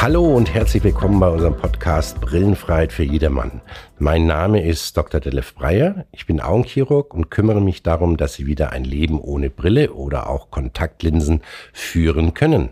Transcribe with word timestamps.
Hallo 0.00 0.24
und 0.36 0.54
herzlich 0.54 0.84
willkommen 0.84 1.18
bei 1.18 1.28
unserem 1.28 1.56
Podcast 1.56 2.20
Brillenfreiheit 2.20 2.92
für 2.92 3.02
jedermann. 3.02 3.60
Mein 3.98 4.26
Name 4.26 4.64
ist 4.64 4.96
Dr. 4.96 5.18
Delef 5.18 5.56
Breyer. 5.56 6.06
Ich 6.12 6.24
bin 6.24 6.40
Augenchirurg 6.40 7.12
und 7.12 7.32
kümmere 7.32 7.60
mich 7.60 7.82
darum, 7.82 8.16
dass 8.16 8.34
Sie 8.34 8.46
wieder 8.46 8.70
ein 8.70 8.84
Leben 8.84 9.18
ohne 9.18 9.50
Brille 9.50 9.92
oder 9.92 10.30
auch 10.30 10.52
Kontaktlinsen 10.52 11.42
führen 11.72 12.32
können. 12.32 12.68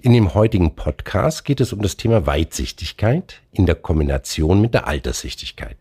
In 0.00 0.12
dem 0.12 0.34
heutigen 0.34 0.76
Podcast 0.76 1.44
geht 1.44 1.60
es 1.60 1.72
um 1.72 1.82
das 1.82 1.96
Thema 1.96 2.26
Weitsichtigkeit 2.26 3.40
in 3.50 3.66
der 3.66 3.74
Kombination 3.74 4.60
mit 4.60 4.72
der 4.72 4.86
Alterssichtigkeit. 4.86 5.76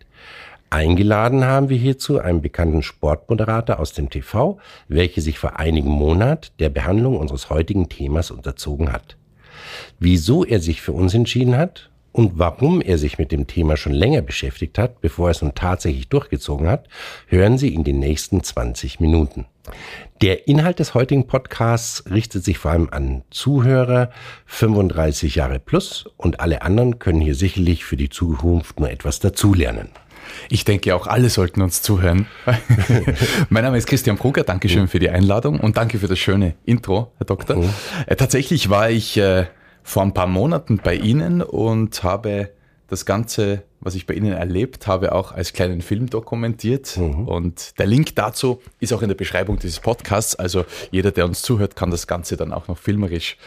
Eingeladen 0.71 1.45
haben 1.45 1.69
wir 1.69 1.77
hierzu 1.77 2.17
einen 2.17 2.41
bekannten 2.41 2.81
Sportmoderator 2.81 3.79
aus 3.79 3.93
dem 3.93 4.09
TV, 4.09 4.57
welcher 4.87 5.21
sich 5.21 5.37
vor 5.37 5.59
einigen 5.59 5.91
Monaten 5.91 6.47
der 6.57 6.69
Behandlung 6.69 7.19
unseres 7.19 7.51
heutigen 7.51 7.87
Themas 7.87 8.31
unterzogen 8.31 8.91
hat. 8.91 9.15
Wieso 9.99 10.45
er 10.45 10.59
sich 10.59 10.81
für 10.81 10.93
uns 10.93 11.13
entschieden 11.13 11.57
hat 11.57 11.89
und 12.11 12.33
warum 12.35 12.81
er 12.81 12.97
sich 12.97 13.17
mit 13.17 13.33
dem 13.33 13.45
Thema 13.45 13.75
schon 13.75 13.91
länger 13.91 14.21
beschäftigt 14.21 14.77
hat, 14.77 15.01
bevor 15.01 15.27
er 15.27 15.31
es 15.31 15.41
nun 15.41 15.53
tatsächlich 15.53 16.07
durchgezogen 16.07 16.67
hat, 16.67 16.87
hören 17.27 17.57
Sie 17.57 17.73
in 17.73 17.83
den 17.83 17.99
nächsten 17.99 18.41
20 18.41 19.01
Minuten. 19.01 19.45
Der 20.21 20.47
Inhalt 20.47 20.79
des 20.79 20.93
heutigen 20.93 21.27
Podcasts 21.27 22.09
richtet 22.09 22.45
sich 22.45 22.57
vor 22.57 22.71
allem 22.71 22.87
an 22.89 23.23
Zuhörer 23.31 24.11
35 24.45 25.35
Jahre 25.35 25.59
plus 25.59 26.05
und 26.15 26.39
alle 26.39 26.61
anderen 26.61 26.99
können 26.99 27.19
hier 27.19 27.35
sicherlich 27.35 27.83
für 27.83 27.97
die 27.97 28.09
Zukunft 28.09 28.79
nur 28.79 28.89
etwas 28.89 29.19
dazulernen. 29.19 29.89
Ich 30.49 30.65
denke, 30.65 30.95
auch 30.95 31.07
alle 31.07 31.29
sollten 31.29 31.61
uns 31.61 31.81
zuhören. 31.81 32.27
mein 33.49 33.63
Name 33.63 33.77
ist 33.77 33.87
Christian 33.87 34.17
Brugger, 34.17 34.43
Dankeschön 34.43 34.87
für 34.87 34.99
die 34.99 35.09
Einladung 35.09 35.59
und 35.59 35.77
danke 35.77 35.99
für 35.99 36.07
das 36.07 36.19
schöne 36.19 36.55
Intro, 36.65 37.11
Herr 37.17 37.25
Doktor. 37.25 37.57
Mhm. 37.57 37.69
Äh, 38.05 38.15
tatsächlich 38.15 38.69
war 38.69 38.89
ich 38.89 39.17
äh, 39.17 39.45
vor 39.83 40.03
ein 40.03 40.13
paar 40.13 40.27
Monaten 40.27 40.79
bei 40.83 40.95
Ihnen 40.95 41.41
und 41.41 42.03
habe 42.03 42.49
das 42.87 43.05
Ganze, 43.05 43.63
was 43.79 43.95
ich 43.95 44.07
bei 44.07 44.13
Ihnen 44.13 44.33
erlebt 44.33 44.87
habe, 44.87 45.13
auch 45.13 45.31
als 45.31 45.53
kleinen 45.53 45.81
Film 45.81 46.09
dokumentiert. 46.09 46.97
Mhm. 46.97 47.27
Und 47.27 47.77
der 47.79 47.85
Link 47.85 48.15
dazu 48.15 48.61
ist 48.79 48.93
auch 48.93 49.01
in 49.01 49.07
der 49.07 49.15
Beschreibung 49.15 49.59
dieses 49.59 49.79
Podcasts. 49.79 50.35
Also 50.35 50.65
jeder, 50.91 51.11
der 51.11 51.25
uns 51.25 51.41
zuhört, 51.41 51.75
kann 51.75 51.91
das 51.91 52.07
Ganze 52.07 52.37
dann 52.37 52.51
auch 52.51 52.67
noch 52.67 52.77
filmerisch 52.77 53.37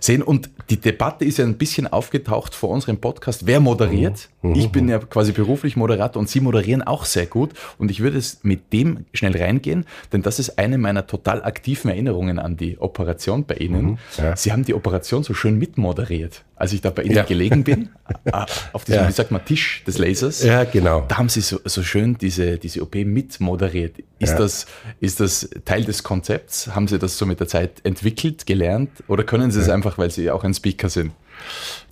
sehen. 0.00 0.22
Und 0.22 0.50
die 0.70 0.78
Debatte 0.78 1.24
ist 1.24 1.38
ja 1.38 1.44
ein 1.44 1.58
bisschen 1.58 1.86
aufgetaucht 1.86 2.54
vor 2.54 2.70
unserem 2.70 2.98
Podcast. 2.98 3.46
Wer 3.46 3.60
moderiert? 3.60 4.28
Mhm. 4.40 4.50
mhm. 4.50 4.56
Ich 4.56 4.70
bin 4.70 4.88
ja 4.88 4.98
quasi 4.98 5.32
beruflich 5.32 5.76
Moderator 5.76 6.20
und 6.20 6.28
Sie 6.28 6.40
moderieren 6.40 6.82
auch 6.82 7.04
sehr 7.04 7.26
gut. 7.26 7.50
Und 7.78 7.90
ich 7.90 8.00
würde 8.00 8.18
es 8.18 8.40
mit 8.42 8.72
dem 8.72 9.04
schnell 9.12 9.36
reingehen, 9.36 9.84
denn 10.12 10.22
das 10.22 10.38
ist 10.38 10.58
eine 10.58 10.78
meiner 10.78 11.06
total 11.06 11.42
aktiven 11.42 11.90
Erinnerungen 11.90 12.38
an 12.38 12.56
die 12.56 12.78
Operation 12.78 13.44
bei 13.44 13.56
Ihnen. 13.56 13.82
Mhm. 13.82 13.98
Ja. 14.18 14.36
Sie 14.36 14.52
haben 14.52 14.64
die 14.64 14.74
Operation 14.74 15.22
so 15.22 15.34
schön 15.34 15.58
mitmoderiert. 15.58 16.44
Als 16.56 16.72
ich 16.72 16.80
da 16.80 16.90
bei 16.90 17.02
Ihnen 17.02 17.16
ja. 17.16 17.24
gelegen 17.24 17.64
bin, 17.64 17.88
auf 18.72 18.84
diesem, 18.84 19.02
ja. 19.02 19.08
wie 19.08 19.12
sagt 19.12 19.32
man, 19.32 19.44
Tisch 19.44 19.81
des 19.86 19.98
Lasers. 19.98 20.42
Ja, 20.42 20.64
genau. 20.64 21.04
Da 21.08 21.18
haben 21.18 21.28
Sie 21.28 21.40
so, 21.40 21.60
so 21.64 21.82
schön 21.82 22.16
diese, 22.18 22.58
diese 22.58 22.82
OP 22.82 22.94
mitmoderiert. 22.94 23.96
Ist, 24.18 24.36
das, 24.36 24.66
ist 25.00 25.20
das 25.20 25.50
Teil 25.64 25.84
des 25.84 26.02
Konzepts? 26.02 26.68
Haben 26.74 26.88
Sie 26.88 26.98
das 26.98 27.18
so 27.18 27.26
mit 27.26 27.40
der 27.40 27.48
Zeit 27.48 27.80
entwickelt, 27.84 28.46
gelernt? 28.46 28.90
Oder 29.08 29.24
können 29.24 29.50
Sie 29.50 29.60
es 29.60 29.68
einfach, 29.68 29.98
weil 29.98 30.10
Sie 30.10 30.30
auch 30.30 30.44
ein 30.44 30.54
Speaker 30.54 30.88
sind? 30.88 31.12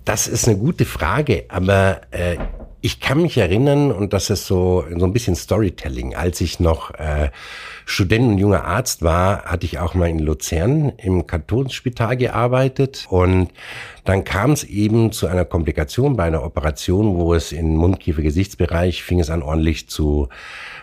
Das 0.05 0.27
ist 0.27 0.47
eine 0.47 0.57
gute 0.57 0.85
Frage, 0.85 1.45
aber 1.49 2.01
äh, 2.11 2.37
ich 2.81 2.99
kann 2.99 3.21
mich 3.21 3.37
erinnern, 3.37 3.91
und 3.91 4.11
das 4.11 4.29
ist 4.29 4.47
so, 4.47 4.83
so 4.97 5.05
ein 5.05 5.13
bisschen 5.13 5.35
Storytelling, 5.35 6.15
als 6.15 6.41
ich 6.41 6.59
noch 6.59 6.91
äh, 6.95 7.29
Student 7.85 8.27
und 8.29 8.37
junger 8.37 8.63
Arzt 8.65 9.03
war, 9.03 9.43
hatte 9.43 9.65
ich 9.65 9.77
auch 9.79 9.93
mal 9.93 10.09
in 10.09 10.19
Luzern 10.19 10.93
im 10.97 11.27
Kantonsspital 11.27 12.17
gearbeitet. 12.17 13.05
Und 13.09 13.49
dann 14.03 14.23
kam 14.23 14.51
es 14.51 14.63
eben 14.63 15.11
zu 15.11 15.27
einer 15.27 15.45
Komplikation 15.45 16.15
bei 16.15 16.23
einer 16.23 16.43
Operation, 16.43 17.17
wo 17.17 17.33
es 17.33 17.51
in 17.51 17.75
Mundkiefer-Gesichtsbereich 17.75 19.03
fing 19.03 19.19
es 19.19 19.29
an 19.29 19.43
ordentlich 19.43 19.87
zu 19.87 20.29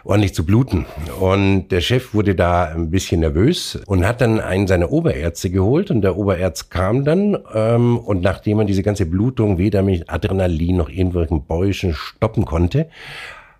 ordentlich 0.04 0.34
zu 0.34 0.46
bluten. 0.46 0.86
Und 1.20 1.68
der 1.68 1.80
Chef 1.80 2.14
wurde 2.14 2.34
da 2.34 2.64
ein 2.64 2.90
bisschen 2.90 3.20
nervös 3.20 3.78
und 3.86 4.06
hat 4.06 4.20
dann 4.20 4.40
einen 4.40 4.66
seiner 4.66 4.90
Oberärzte 4.92 5.50
geholt. 5.50 5.90
Und 5.90 6.02
der 6.02 6.16
Oberärzt 6.16 6.70
kam 6.70 7.04
dann 7.04 7.36
ähm, 7.54 7.98
und 7.98 8.22
nachdem 8.22 8.60
er 8.60 8.64
diese 8.64 8.82
ganze 8.82 9.06
Blutung 9.06 9.58
weder 9.58 9.82
mit 9.82 10.08
Adrenalin 10.08 10.76
noch 10.76 10.88
irgendwelchen 10.88 11.44
Bäuschen 11.44 11.87
stoppen 11.94 12.44
konnte, 12.44 12.88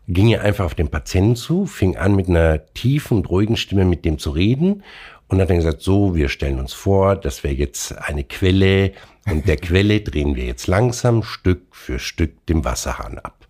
ging 0.08 0.28
er 0.28 0.42
einfach 0.42 0.64
auf 0.64 0.74
den 0.74 0.88
Patienten 0.88 1.36
zu, 1.36 1.66
fing 1.66 1.96
an 1.96 2.16
mit 2.16 2.28
einer 2.28 2.64
tiefen 2.74 3.18
und 3.18 3.30
ruhigen 3.30 3.56
Stimme 3.56 3.84
mit 3.84 4.04
dem 4.04 4.18
zu 4.18 4.30
reden 4.30 4.82
und 5.28 5.40
hat 5.40 5.50
dann 5.50 5.58
gesagt, 5.58 5.82
so, 5.82 6.14
wir 6.14 6.28
stellen 6.28 6.58
uns 6.58 6.72
vor, 6.72 7.14
das 7.14 7.44
wäre 7.44 7.54
jetzt 7.54 7.96
eine 7.98 8.24
Quelle 8.24 8.92
und 9.26 9.46
der 9.46 9.56
Quelle 9.58 10.00
drehen 10.00 10.34
wir 10.34 10.44
jetzt 10.44 10.66
langsam 10.66 11.22
Stück 11.22 11.74
für 11.74 11.98
Stück 11.98 12.46
den 12.46 12.64
Wasserhahn 12.64 13.18
ab. 13.18 13.46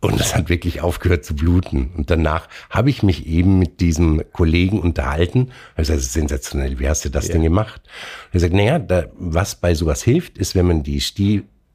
Und 0.00 0.20
es 0.20 0.36
hat 0.36 0.48
wirklich 0.48 0.80
aufgehört 0.80 1.24
zu 1.24 1.34
bluten. 1.34 1.90
Und 1.96 2.08
danach 2.08 2.48
habe 2.70 2.88
ich 2.88 3.02
mich 3.02 3.26
eben 3.26 3.58
mit 3.58 3.80
diesem 3.80 4.22
Kollegen 4.32 4.78
unterhalten. 4.78 5.50
Er 5.74 5.84
sagt, 5.84 6.02
sensationell, 6.02 6.78
wie 6.78 6.88
hast 6.88 7.04
du 7.04 7.08
das 7.08 7.26
ja. 7.26 7.32
denn 7.32 7.42
gemacht? 7.42 7.80
Und 8.26 8.34
er 8.34 8.40
sagt, 8.40 8.54
naja, 8.54 8.78
da, 8.78 9.06
was 9.14 9.56
bei 9.56 9.74
sowas 9.74 10.04
hilft, 10.04 10.38
ist, 10.38 10.54
wenn 10.54 10.68
man 10.68 10.84
die, 10.84 11.02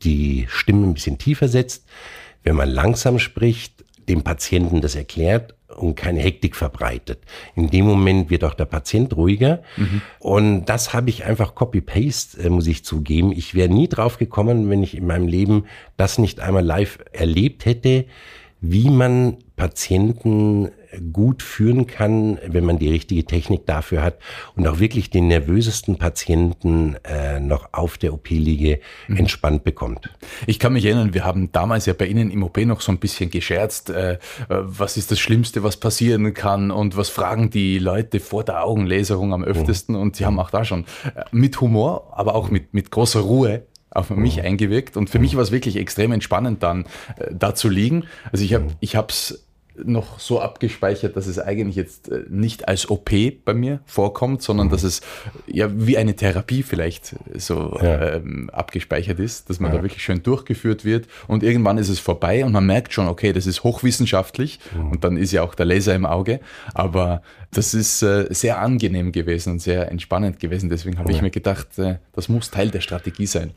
die 0.03 0.45
Stimme 0.47 0.87
ein 0.87 0.93
bisschen 0.93 1.17
tiefer 1.17 1.49
setzt, 1.49 1.85
wenn 2.43 2.55
man 2.55 2.69
langsam 2.69 3.19
spricht, 3.19 3.83
dem 4.09 4.23
Patienten 4.23 4.81
das 4.81 4.95
erklärt 4.95 5.55
und 5.75 5.95
keine 5.95 6.19
Hektik 6.19 6.55
verbreitet. 6.55 7.19
In 7.55 7.69
dem 7.69 7.85
Moment 7.85 8.29
wird 8.29 8.43
auch 8.43 8.53
der 8.53 8.65
Patient 8.65 9.15
ruhiger. 9.15 9.63
Mhm. 9.77 10.01
Und 10.19 10.65
das 10.65 10.93
habe 10.93 11.09
ich 11.09 11.25
einfach 11.25 11.55
Copy-Paste, 11.55 12.43
äh, 12.43 12.49
muss 12.49 12.67
ich 12.67 12.85
zugeben. 12.85 13.31
Ich 13.31 13.55
wäre 13.55 13.69
nie 13.69 13.87
drauf 13.87 14.17
gekommen, 14.17 14.69
wenn 14.69 14.83
ich 14.83 14.95
in 14.95 15.07
meinem 15.07 15.27
Leben 15.27 15.65
das 15.97 16.17
nicht 16.17 16.39
einmal 16.39 16.65
live 16.65 16.99
erlebt 17.11 17.65
hätte, 17.65 18.05
wie 18.61 18.89
man 18.89 19.37
Patienten 19.55 20.69
gut 21.11 21.41
führen 21.41 21.87
kann, 21.87 22.39
wenn 22.45 22.65
man 22.65 22.79
die 22.79 22.89
richtige 22.89 23.25
Technik 23.25 23.65
dafür 23.65 24.01
hat 24.01 24.19
und 24.55 24.67
auch 24.67 24.79
wirklich 24.79 25.09
den 25.09 25.27
nervösesten 25.27 25.97
Patienten 25.97 26.95
äh, 27.03 27.39
noch 27.39 27.69
auf 27.71 27.97
der 27.97 28.13
OP-Liege 28.13 28.79
mhm. 29.07 29.17
entspannt 29.17 29.63
bekommt. 29.63 30.09
Ich 30.47 30.59
kann 30.59 30.73
mich 30.73 30.85
erinnern, 30.85 31.13
wir 31.13 31.25
haben 31.25 31.51
damals 31.51 31.85
ja 31.85 31.93
bei 31.93 32.05
Ihnen 32.05 32.31
im 32.31 32.43
OP 32.43 32.57
noch 32.57 32.81
so 32.81 32.91
ein 32.91 32.99
bisschen 32.99 33.29
gescherzt, 33.29 33.89
äh, 33.89 34.19
was 34.47 34.97
ist 34.97 35.11
das 35.11 35.19
Schlimmste, 35.19 35.63
was 35.63 35.77
passieren 35.77 36.33
kann 36.33 36.71
und 36.71 36.97
was 36.97 37.09
fragen 37.09 37.49
die 37.49 37.79
Leute 37.79 38.19
vor 38.19 38.43
der 38.43 38.63
Augenlaserung 38.63 39.33
am 39.33 39.43
öftesten 39.43 39.95
mhm. 39.95 40.01
und 40.01 40.15
Sie 40.15 40.25
haben 40.25 40.39
auch 40.39 40.49
da 40.49 40.65
schon 40.65 40.85
äh, 41.15 41.23
mit 41.31 41.59
Humor, 41.61 42.13
aber 42.15 42.35
auch 42.35 42.49
mit, 42.49 42.73
mit 42.73 42.91
großer 42.91 43.21
Ruhe 43.21 43.63
auf 43.93 44.09
mich 44.09 44.37
mhm. 44.37 44.45
eingewirkt 44.45 44.97
und 44.97 45.09
für 45.09 45.19
mich 45.19 45.35
war 45.35 45.43
es 45.43 45.51
wirklich 45.51 45.75
extrem 45.75 46.11
entspannend 46.11 46.63
dann 46.63 46.85
äh, 47.17 47.27
da 47.31 47.55
zu 47.55 47.69
liegen. 47.69 48.05
Also 48.31 48.43
ich 48.43 48.53
habe 48.53 48.67
ich 48.79 48.95
habe 48.95 49.07
es 49.09 49.45
noch 49.75 50.19
so 50.19 50.39
abgespeichert, 50.39 51.17
dass 51.17 51.25
es 51.25 51.39
eigentlich 51.39 51.75
jetzt 51.75 52.09
äh, 52.09 52.23
nicht 52.29 52.67
als 52.67 52.89
OP 52.89 53.09
bei 53.43 53.53
mir 53.53 53.79
vorkommt, 53.85 54.41
sondern 54.41 54.69
dass 54.69 54.83
es 54.83 55.01
ja 55.47 55.67
wie 55.73 55.97
eine 55.97 56.15
Therapie 56.15 56.63
vielleicht 56.63 57.15
so 57.35 57.77
ja. 57.81 58.15
ähm, 58.15 58.49
abgespeichert 58.51 59.19
ist, 59.19 59.49
dass 59.49 59.59
man 59.59 59.71
ja. 59.71 59.77
da 59.77 59.83
wirklich 59.83 60.03
schön 60.03 60.21
durchgeführt 60.21 60.85
wird 60.85 61.07
und 61.27 61.43
irgendwann 61.43 61.77
ist 61.77 61.89
es 61.89 61.99
vorbei 61.99 62.45
und 62.45 62.51
man 62.51 62.65
merkt 62.65 62.93
schon, 62.93 63.07
okay, 63.07 63.33
das 63.33 63.47
ist 63.47 63.63
hochwissenschaftlich 63.63 64.59
mhm. 64.75 64.91
und 64.91 65.03
dann 65.03 65.17
ist 65.17 65.31
ja 65.31 65.41
auch 65.41 65.55
der 65.55 65.65
Laser 65.65 65.95
im 65.95 66.05
Auge, 66.05 66.39
aber 66.73 67.23
das 67.51 67.73
ist 67.73 68.01
äh, 68.03 68.27
sehr 68.29 68.59
angenehm 68.59 69.11
gewesen 69.11 69.53
und 69.53 69.59
sehr 69.59 69.91
entspannend 69.91 70.39
gewesen, 70.39 70.69
deswegen 70.69 70.99
habe 70.99 71.11
ja. 71.11 71.17
ich 71.17 71.21
mir 71.21 71.31
gedacht, 71.31 71.79
äh, 71.79 71.97
das 72.13 72.29
muss 72.29 72.51
Teil 72.51 72.69
der 72.69 72.81
Strategie 72.81 73.25
sein. 73.25 73.51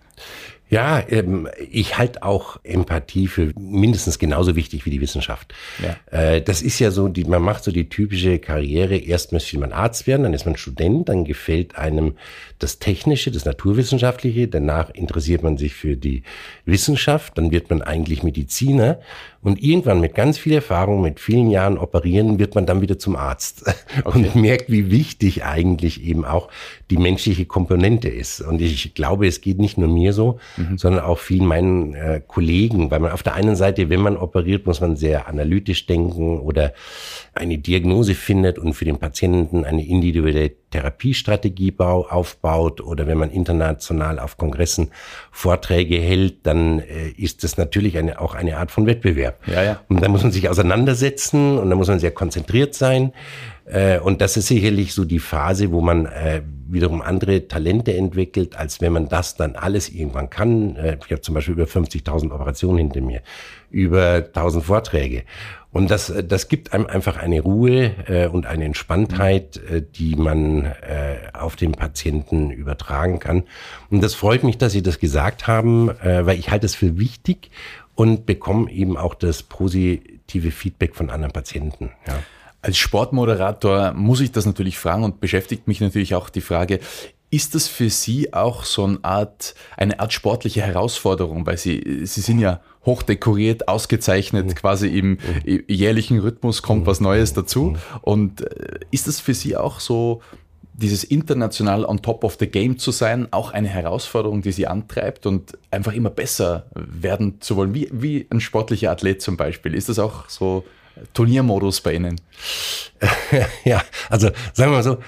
Ja, 0.69 1.03
ähm, 1.09 1.49
ich 1.71 1.97
halte 1.97 2.25
auch 2.25 2.59
Empathie 2.65 3.29
für 3.29 3.53
mindestens 3.57 4.19
genauso 4.19 4.57
wichtig 4.57 4.85
wie 4.85 4.91
die 4.91 5.01
Wissenschaft. 5.01 5.55
Ja. 5.81 6.19
Äh, 6.19 6.43
das 6.43 6.61
ist 6.61 6.81
ja 6.81 6.91
so, 6.91 7.07
die, 7.09 7.25
man 7.25 7.43
macht 7.43 7.63
so 7.63 7.71
die 7.71 7.89
typische 7.89 8.41
Karriere. 8.41 8.97
Erst 8.97 9.33
möchte 9.33 9.59
man 9.59 9.73
Arzt 9.73 10.07
werden, 10.09 10.25
dann 10.25 10.35
ist 10.35 10.45
man 10.45 10.57
Student, 10.57 11.09
dann 11.09 11.25
gefällt 11.25 11.77
einem 11.77 12.15
das 12.59 12.79
Technische, 12.79 13.31
das 13.31 13.45
Naturwissenschaftliche, 13.45 14.49
danach 14.49 14.91
interessiert 14.91 15.43
man 15.43 15.59
sich 15.59 15.75
für 15.75 15.97
die 15.97 16.23
Wissenschaft, 16.65 17.37
dann 17.37 17.51
wird 17.51 17.69
man 17.71 17.83
eigentlich 17.83 18.23
Mediziner 18.23 18.99
und 19.43 19.63
irgendwann 19.63 20.01
mit 20.01 20.15
ganz 20.15 20.39
viel 20.39 20.55
Erfahrung, 20.55 21.03
mit 21.03 21.21
vielen 21.21 21.51
Jahren 21.51 21.79
operieren, 21.79 22.39
wird 22.39 22.55
man 22.55 22.67
dann 22.67 22.81
wieder 22.81 22.99
zum 22.99 23.15
Arzt 23.15 23.63
okay. 24.05 24.19
und 24.19 24.35
merkt, 24.35 24.71
wie 24.71 24.91
wichtig 24.91 25.45
eigentlich 25.45 26.03
eben 26.03 26.25
auch 26.25 26.49
die 26.91 26.97
menschliche 26.97 27.45
Komponente 27.45 28.09
ist. 28.09 28.41
Und 28.41 28.61
ich 28.61 28.95
glaube, 28.95 29.27
es 29.27 29.43
geht 29.43 29.59
nicht 29.59 29.77
nur 29.77 29.89
mir 29.89 30.13
so, 30.13 30.41
mhm. 30.57 30.79
sondern 30.79 31.05
auch 31.05 31.19
vielen 31.19 31.47
meinen 31.47 31.95
äh, 31.95 32.21
Kollegen, 32.27 32.91
weil 32.91 33.01
man 33.01 33.13
auf 33.13 33.23
der 33.23 33.35
einen 33.35 33.57
Seite, 33.57 33.89
wenn 33.91 34.01
man 34.01 34.17
operiert, 34.17 34.67
muss 34.67 34.81
man 34.81 34.97
sehr 34.97 35.29
analytisch 35.29 35.87
denken 35.87 36.41
oder 36.41 36.73
eine 37.35 37.59
Diagnose 37.59 38.15
findet 38.15 38.59
und 38.59 38.75
für 38.75 38.85
den 38.85 38.99
Patienten 38.99 39.65
eine 39.65 39.87
individuelle 39.87 40.53
Therapiestrategie 40.71 41.75
aufbaut 41.79 42.81
oder 42.81 43.07
wenn 43.07 43.19
man 43.19 43.31
international 43.31 44.19
auf 44.19 44.37
Kongressen 44.37 44.91
Vorträge 45.31 45.97
hält, 45.97 46.47
dann 46.47 46.81
äh, 46.81 47.09
ist 47.17 47.45
das 47.45 47.57
natürlich 47.57 47.99
eine, 47.99 48.21
auch 48.21 48.35
eine 48.35 48.59
Art 48.59 48.71
von 48.71 48.87
Wettbewerb. 48.87 49.39
Ja, 49.47 49.63
ja. 49.63 49.81
Und 49.89 50.03
da 50.03 50.09
muss 50.09 50.23
man 50.23 50.33
sich 50.33 50.49
auseinandersetzen 50.49 51.59
und 51.59 51.71
da 51.71 51.77
muss 51.77 51.89
man 51.89 51.99
sehr 51.99 52.11
konzentriert 52.11 52.75
sein. 52.75 53.13
Äh, 53.67 53.99
und 53.99 54.21
das 54.21 54.37
ist 54.37 54.47
sicherlich 54.47 54.95
so 54.95 55.05
die 55.05 55.19
Phase, 55.19 55.73
wo 55.73 55.81
man 55.81 56.07
äh, 56.07 56.43
wiederum 56.69 57.03
andere 57.03 57.49
Talente 57.49 57.95
entwickelt, 57.95 58.57
als 58.57 58.81
wenn 58.81 58.93
man 58.93 59.09
das 59.09 59.37
dann 59.37 59.57
alles 59.57 59.89
irgendwann 59.89 60.31
kann. 60.31 60.77
Äh, 60.77 60.99
ich 61.05 61.11
habe 61.11 61.21
zum 61.21 61.35
Beispiel 61.35 61.55
über 61.55 61.65
50.000 61.65 62.33
Operationen 62.33 62.79
hinter 62.79 63.01
mir, 63.01 63.23
über 63.71 64.17
1.000 64.17 64.61
Vorträge. 64.61 65.25
Und 65.73 65.91
das, 65.91 66.13
das 66.27 66.49
gibt 66.49 66.73
einem 66.73 66.87
einfach 66.87 67.17
eine 67.17 67.41
Ruhe 67.41 67.93
äh, 68.07 68.29
und 68.29 68.47
eine 68.47 68.65
Entspanntheit, 68.65 69.59
äh, 69.69 69.83
die 69.83 70.17
man 70.17 70.65
äh, 70.65 71.17
auf 71.33 71.57
den 71.57 71.73
Patienten 71.73 72.51
übertragen 72.51 73.19
kann. 73.19 73.43
Und 73.91 74.03
das 74.03 74.15
freut 74.15 74.45
mich, 74.45 74.59
dass 74.59 74.73
Sie 74.73 74.83
das 74.83 75.01
gesagt 75.01 75.47
haben, 75.47 75.91
äh, 76.01 76.25
weil 76.25 76.39
ich 76.39 76.51
halte 76.51 76.67
es 76.67 76.75
für 76.75 76.99
wichtig 76.99 77.51
und 77.95 78.27
bekomme 78.27 78.71
eben 78.71 78.97
auch 78.97 79.15
das 79.15 79.43
positive 79.43 80.51
Feedback 80.51 80.95
von 80.95 81.11
anderen 81.11 81.33
Patienten. 81.33 81.91
Ja. 82.07 82.15
Als 82.63 82.79
Sportmoderator 82.79 83.93
muss 83.93 84.21
ich 84.21 84.33
das 84.33 84.47
natürlich 84.47 84.79
fragen 84.79 85.05
und 85.05 85.21
beschäftigt 85.21 85.69
mich 85.69 85.81
natürlich 85.81 86.15
auch 86.15 86.29
die 86.29 86.41
Frage, 86.41 86.81
ist 87.31 87.55
das 87.55 87.69
für 87.69 87.91
Sie 87.91 88.33
auch 88.33 88.65
so 88.65 88.85
eine 88.85 88.99
Art, 89.03 89.55
eine 89.77 89.99
Art 89.99 90.13
sportliche 90.13 90.63
Herausforderung? 90.63 91.45
Weil 91.47 91.59
Sie, 91.59 92.03
Sie 92.05 92.21
sind 92.21 92.39
ja 92.39 92.61
hochdekoriert, 92.85 93.69
ausgezeichnet, 93.69 94.47
mhm. 94.47 94.55
quasi 94.55 94.89
im 94.89 95.11
mhm. 95.45 95.65
jährlichen 95.67 96.21
Rhythmus 96.21 96.63
kommt 96.63 96.87
was 96.87 97.01
Neues 97.01 97.33
mhm. 97.33 97.35
dazu. 97.35 97.63
Mhm. 97.65 97.77
Und 98.03 98.41
äh, 98.43 98.79
ist 98.91 99.09
das 99.09 99.21
für 99.21 99.35
Sie 99.35 99.57
auch 99.57 99.81
so, 99.81 100.23
dieses 100.79 101.05
international 101.05 101.85
on 101.85 102.03
top 102.03 102.23
of 102.23 102.37
the 102.39 102.47
game 102.47 102.79
zu 102.79 102.91
sein, 102.91 103.29
auch 103.33 103.53
eine 103.53 103.69
Herausforderung, 103.69 104.43
die 104.43 104.53
Sie 104.53 104.67
antreibt 104.67 105.27
und 105.27 105.57
einfach 105.71 105.95
immer 105.95 106.11
besser 106.11 106.67
werden 106.75 107.41
zu 107.41 107.57
wollen, 107.57 107.75
wie, 107.75 107.89
wie 107.93 108.27
ein 108.31 108.41
sportlicher 108.41 108.91
Athlet 108.91 109.23
zum 109.23 109.37
Beispiel? 109.37 109.75
Ist 109.75 109.89
das 109.89 109.99
auch 109.99 110.29
so 110.29 110.65
Turniermodus 111.13 111.81
bei 111.81 111.95
Ihnen? 111.95 112.21
ja, 113.65 113.83
also 114.09 114.29
sagen 114.53 114.71
wir 114.71 114.77
mal 114.77 114.83
so, 114.83 114.99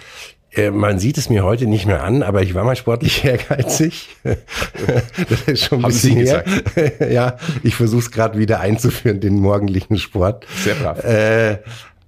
äh, 0.52 0.70
man 0.70 0.98
sieht 0.98 1.18
es 1.18 1.28
mir 1.28 1.44
heute 1.44 1.66
nicht 1.66 1.86
mehr 1.86 2.02
an, 2.02 2.22
aber 2.22 2.42
ich 2.42 2.54
war 2.54 2.64
mal 2.64 2.76
sportlich 2.76 3.24
ehrgeizig. 3.24 4.08
das 4.22 5.42
ist 5.46 5.64
schon 5.64 5.78
ein 5.78 5.84
Haben 5.84 5.92
bisschen 5.92 6.16
her. 6.16 6.44
ja, 7.10 7.36
ich 7.62 7.74
versuche 7.74 8.00
es 8.00 8.10
gerade 8.10 8.38
wieder 8.38 8.60
einzuführen, 8.60 9.20
den 9.20 9.40
morgendlichen 9.40 9.98
Sport. 9.98 10.46
Sehr 10.62 10.74
brav. 10.74 11.04
Äh, 11.04 11.58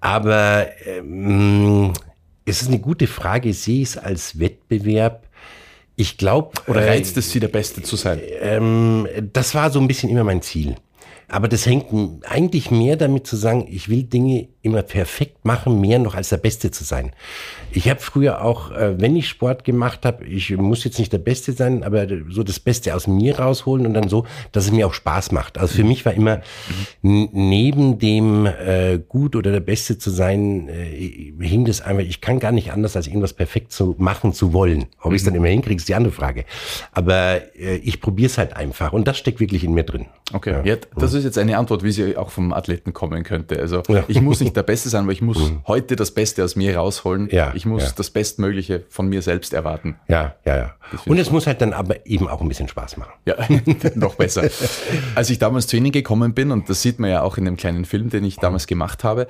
aber 0.00 0.68
ähm, 0.86 1.92
es 2.44 2.62
ist 2.62 2.68
eine 2.68 2.78
gute 2.78 3.06
Frage. 3.06 3.50
Ich 3.50 3.60
sehe 3.60 3.82
es 3.82 3.96
als 3.96 4.38
Wettbewerb. 4.38 5.26
Ich 5.96 6.16
glaube. 6.16 6.52
Oder 6.66 6.86
reizt 6.86 7.16
es 7.18 7.30
Sie, 7.30 7.40
der 7.40 7.48
Beste 7.48 7.82
zu 7.82 7.96
sein? 7.96 8.20
Ähm, 8.40 9.06
das 9.32 9.54
war 9.54 9.70
so 9.70 9.78
ein 9.80 9.86
bisschen 9.86 10.08
immer 10.08 10.24
mein 10.24 10.40
Ziel. 10.40 10.76
Aber 11.30 11.48
das 11.48 11.64
hängt 11.64 11.86
eigentlich 12.28 12.70
mehr 12.70 12.96
damit 12.96 13.26
zu 13.26 13.36
sagen, 13.36 13.66
ich 13.70 13.88
will 13.88 14.02
Dinge 14.02 14.48
immer 14.62 14.82
perfekt 14.82 15.44
machen, 15.44 15.80
mehr 15.80 15.98
noch 15.98 16.14
als 16.14 16.28
der 16.28 16.36
Beste 16.36 16.70
zu 16.70 16.84
sein. 16.84 17.12
Ich 17.72 17.88
habe 17.88 18.00
früher 18.00 18.44
auch, 18.44 18.72
äh, 18.72 19.00
wenn 19.00 19.16
ich 19.16 19.28
Sport 19.28 19.64
gemacht 19.64 20.04
habe, 20.04 20.24
ich 20.26 20.50
muss 20.56 20.84
jetzt 20.84 20.98
nicht 20.98 21.12
der 21.12 21.18
Beste 21.18 21.52
sein, 21.52 21.82
aber 21.82 22.06
so 22.28 22.42
das 22.42 22.60
Beste 22.60 22.94
aus 22.94 23.06
mir 23.06 23.38
rausholen 23.38 23.86
und 23.86 23.94
dann 23.94 24.08
so, 24.08 24.26
dass 24.52 24.66
es 24.66 24.72
mir 24.72 24.86
auch 24.86 24.92
Spaß 24.92 25.32
macht. 25.32 25.56
Also 25.56 25.76
für 25.76 25.84
mich 25.84 26.04
war 26.04 26.12
immer 26.12 26.42
neben 27.00 27.98
dem 27.98 28.46
äh, 28.46 28.98
gut 28.98 29.34
oder 29.34 29.52
der 29.52 29.60
Beste 29.60 29.96
zu 29.96 30.10
sein, 30.10 30.68
äh, 30.68 31.32
hing 31.40 31.64
das 31.64 31.80
einfach, 31.80 32.02
ich 32.02 32.20
kann 32.20 32.38
gar 32.38 32.52
nicht 32.52 32.72
anders, 32.72 32.96
als 32.96 33.06
irgendwas 33.06 33.32
perfekt 33.32 33.72
zu 33.72 33.94
machen 33.98 34.34
zu 34.34 34.52
wollen. 34.52 34.86
Ob 35.00 35.12
ich 35.12 35.18
es 35.18 35.24
dann 35.24 35.34
immer 35.34 35.48
hinkriege, 35.48 35.76
ist 35.76 35.88
die 35.88 35.94
andere 35.94 36.12
Frage. 36.12 36.44
Aber 36.92 37.40
äh, 37.58 37.76
ich 37.76 38.00
probiere 38.00 38.26
es 38.26 38.36
halt 38.36 38.54
einfach 38.56 38.92
und 38.92 39.08
das 39.08 39.16
steckt 39.16 39.40
wirklich 39.40 39.64
in 39.64 39.72
mir 39.72 39.84
drin. 39.84 40.06
Okay, 40.32 40.50
ja. 40.52 40.62
ja 40.64 40.76
das 40.96 41.14
ist 41.14 41.19
jetzt 41.24 41.38
eine 41.38 41.58
Antwort, 41.58 41.82
wie 41.82 41.92
sie 41.92 42.16
auch 42.16 42.30
vom 42.30 42.52
Athleten 42.52 42.92
kommen 42.92 43.22
könnte. 43.22 43.58
Also 43.58 43.82
ja. 43.88 44.04
ich 44.08 44.20
muss 44.20 44.40
nicht 44.40 44.56
der 44.56 44.62
Beste 44.62 44.88
sein, 44.88 45.04
aber 45.04 45.12
ich 45.12 45.22
muss 45.22 45.38
mhm. 45.50 45.62
heute 45.66 45.96
das 45.96 46.12
Beste 46.12 46.44
aus 46.44 46.56
mir 46.56 46.76
rausholen. 46.76 47.28
Ja, 47.30 47.52
ich 47.54 47.66
muss 47.66 47.84
ja. 47.84 47.92
das 47.96 48.10
Bestmögliche 48.10 48.84
von 48.88 49.08
mir 49.08 49.22
selbst 49.22 49.52
erwarten. 49.52 49.96
Ja, 50.08 50.34
ja, 50.44 50.56
ja. 50.56 50.74
Und 51.06 51.18
es 51.18 51.30
muss 51.30 51.46
halt 51.46 51.60
dann 51.60 51.72
aber 51.72 52.06
eben 52.06 52.28
auch 52.28 52.40
ein 52.40 52.48
bisschen 52.48 52.68
Spaß 52.68 52.96
machen. 52.96 53.12
Ja, 53.26 53.36
noch 53.94 54.16
besser. 54.16 54.48
Als 55.14 55.30
ich 55.30 55.38
damals 55.38 55.66
zu 55.66 55.76
Ihnen 55.76 55.92
gekommen 55.92 56.34
bin, 56.34 56.50
und 56.50 56.68
das 56.68 56.82
sieht 56.82 56.98
man 56.98 57.10
ja 57.10 57.22
auch 57.22 57.38
in 57.38 57.44
dem 57.44 57.56
kleinen 57.56 57.84
Film, 57.84 58.10
den 58.10 58.24
ich 58.24 58.36
damals 58.36 58.66
gemacht 58.66 59.04
habe, 59.04 59.26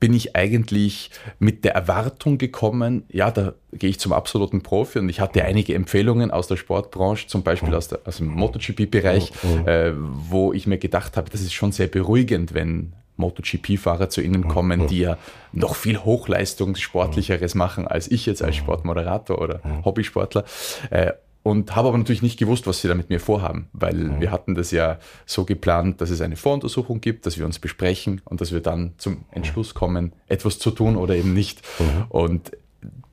bin 0.00 0.12
ich 0.12 0.34
eigentlich 0.34 1.10
mit 1.38 1.64
der 1.64 1.74
Erwartung 1.74 2.38
gekommen, 2.38 3.04
ja, 3.10 3.30
da 3.30 3.54
gehe 3.72 3.90
ich 3.90 4.00
zum 4.00 4.12
absoluten 4.12 4.62
Profi 4.62 4.98
und 4.98 5.08
ich 5.08 5.20
hatte 5.20 5.44
einige 5.44 5.74
Empfehlungen 5.74 6.30
aus 6.30 6.48
der 6.48 6.56
Sportbranche, 6.56 7.26
zum 7.26 7.42
Beispiel 7.42 7.74
aus, 7.74 7.88
der, 7.88 8.00
aus 8.04 8.18
dem 8.18 8.28
MotoGP-Bereich, 8.28 9.32
äh, 9.66 9.92
wo 9.94 10.52
ich 10.52 10.66
mir 10.66 10.78
gedacht 10.78 11.16
habe, 11.16 11.25
das 11.30 11.40
ist 11.40 11.52
schon 11.52 11.72
sehr 11.72 11.86
beruhigend, 11.86 12.54
wenn 12.54 12.92
MotoGP-Fahrer 13.16 14.08
zu 14.10 14.20
Ihnen 14.20 14.48
kommen, 14.48 14.86
die 14.86 15.00
ja 15.00 15.18
noch 15.52 15.74
viel 15.74 15.98
Hochleistungssportlicheres 15.98 17.54
machen 17.54 17.86
als 17.86 18.10
ich 18.10 18.26
jetzt 18.26 18.42
als 18.42 18.56
Sportmoderator 18.56 19.40
oder 19.40 19.60
Hobbysportler. 19.84 20.44
Äh, 20.90 21.12
und 21.42 21.76
habe 21.76 21.86
aber 21.88 21.98
natürlich 21.98 22.22
nicht 22.22 22.40
gewusst, 22.40 22.66
was 22.66 22.80
sie 22.80 22.88
da 22.88 22.96
mit 22.96 23.08
mir 23.08 23.20
vorhaben, 23.20 23.68
weil 23.72 24.20
wir 24.20 24.32
hatten 24.32 24.56
das 24.56 24.72
ja 24.72 24.98
so 25.26 25.44
geplant, 25.44 26.00
dass 26.00 26.10
es 26.10 26.20
eine 26.20 26.34
Voruntersuchung 26.34 27.00
gibt, 27.00 27.24
dass 27.24 27.38
wir 27.38 27.46
uns 27.46 27.60
besprechen 27.60 28.20
und 28.24 28.40
dass 28.40 28.50
wir 28.50 28.58
dann 28.58 28.94
zum 28.98 29.26
Entschluss 29.30 29.72
kommen, 29.72 30.12
etwas 30.26 30.58
zu 30.58 30.72
tun 30.72 30.96
oder 30.96 31.14
eben 31.14 31.34
nicht. 31.34 31.62
Und 32.08 32.50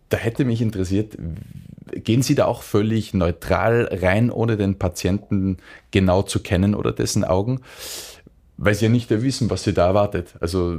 da 0.09 0.17
hätte 0.17 0.45
mich 0.45 0.63
interessiert, 0.63 1.15
gehen 1.95 2.21
Sie 2.21 2.35
da 2.35 2.45
auch 2.45 2.63
völlig 2.63 3.13
neutral 3.13 3.89
rein, 3.91 4.31
ohne 4.31 4.57
den 4.57 4.79
Patienten 4.79 5.57
genau 5.91 6.23
zu 6.23 6.41
kennen 6.41 6.75
oder 6.75 6.91
dessen 6.91 7.23
Augen? 7.23 7.61
weil 8.57 8.75
sie 8.75 8.85
ja 8.85 8.91
nicht 8.91 9.09
wissen, 9.09 9.49
was 9.49 9.63
sie 9.63 9.73
da 9.73 9.87
erwartet. 9.87 10.35
Also 10.39 10.77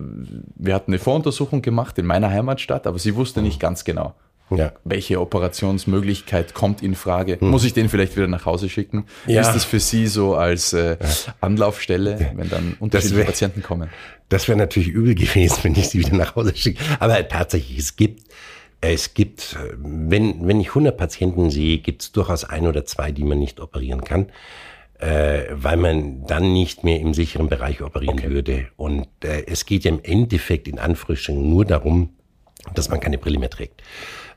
wir 0.56 0.74
hatten 0.74 0.92
eine 0.92 0.98
Voruntersuchung 0.98 1.62
gemacht 1.62 1.98
in 1.98 2.06
meiner 2.06 2.30
Heimatstadt, 2.30 2.86
aber 2.86 2.98
sie 2.98 3.14
wusste 3.16 3.42
nicht 3.42 3.60
ganz 3.60 3.84
genau, 3.84 4.14
ja. 4.50 4.72
welche 4.84 5.20
Operationsmöglichkeit 5.20 6.54
kommt 6.54 6.82
in 6.82 6.94
Frage. 6.94 7.40
Hm. 7.40 7.50
Muss 7.50 7.64
ich 7.64 7.72
den 7.72 7.88
vielleicht 7.88 8.16
wieder 8.16 8.28
nach 8.28 8.46
Hause 8.46 8.68
schicken? 8.68 9.06
Ja. 9.26 9.40
Ist 9.40 9.52
das 9.52 9.64
für 9.64 9.80
Sie 9.80 10.06
so 10.06 10.34
als 10.34 10.72
äh, 10.72 10.96
Anlaufstelle, 11.40 12.32
wenn 12.34 12.48
dann 12.48 12.76
unterschiedliche 12.78 13.18
wär, 13.18 13.26
Patienten 13.26 13.62
kommen? 13.62 13.90
Das 14.28 14.48
wäre 14.48 14.56
natürlich 14.56 14.88
übel 14.88 15.14
gewesen, 15.14 15.58
wenn 15.62 15.74
ich 15.74 15.88
sie 15.88 15.98
wieder 15.98 16.16
nach 16.16 16.36
Hause 16.36 16.54
schicke. 16.54 16.82
Aber 17.00 17.26
tatsächlich, 17.28 17.78
es 17.78 17.96
gibt 17.96 18.22
es 18.92 19.14
gibt, 19.14 19.56
wenn, 19.76 20.46
wenn 20.46 20.60
ich 20.60 20.68
100 20.68 20.96
Patienten 20.96 21.50
sehe, 21.50 21.78
gibt 21.78 22.02
es 22.02 22.12
durchaus 22.12 22.44
ein 22.44 22.66
oder 22.66 22.84
zwei, 22.84 23.12
die 23.12 23.24
man 23.24 23.38
nicht 23.38 23.60
operieren 23.60 24.04
kann 24.04 24.26
äh, 24.98 25.46
weil 25.50 25.76
man 25.76 26.26
dann 26.26 26.52
nicht 26.52 26.84
mehr 26.84 27.00
im 27.00 27.14
sicheren 27.14 27.48
Bereich 27.48 27.82
operieren 27.82 28.18
okay. 28.18 28.30
würde. 28.30 28.66
Und 28.76 29.06
äh, 29.22 29.44
es 29.46 29.66
geht 29.66 29.84
ja 29.84 29.90
im 29.90 30.00
Endeffekt 30.02 30.68
in 30.68 30.78
Anfrischung 30.78 31.48
nur 31.48 31.64
darum, 31.64 32.10
dass 32.74 32.88
man 32.88 33.00
keine 33.00 33.18
Brille 33.18 33.38
mehr 33.38 33.50
trägt. 33.50 33.82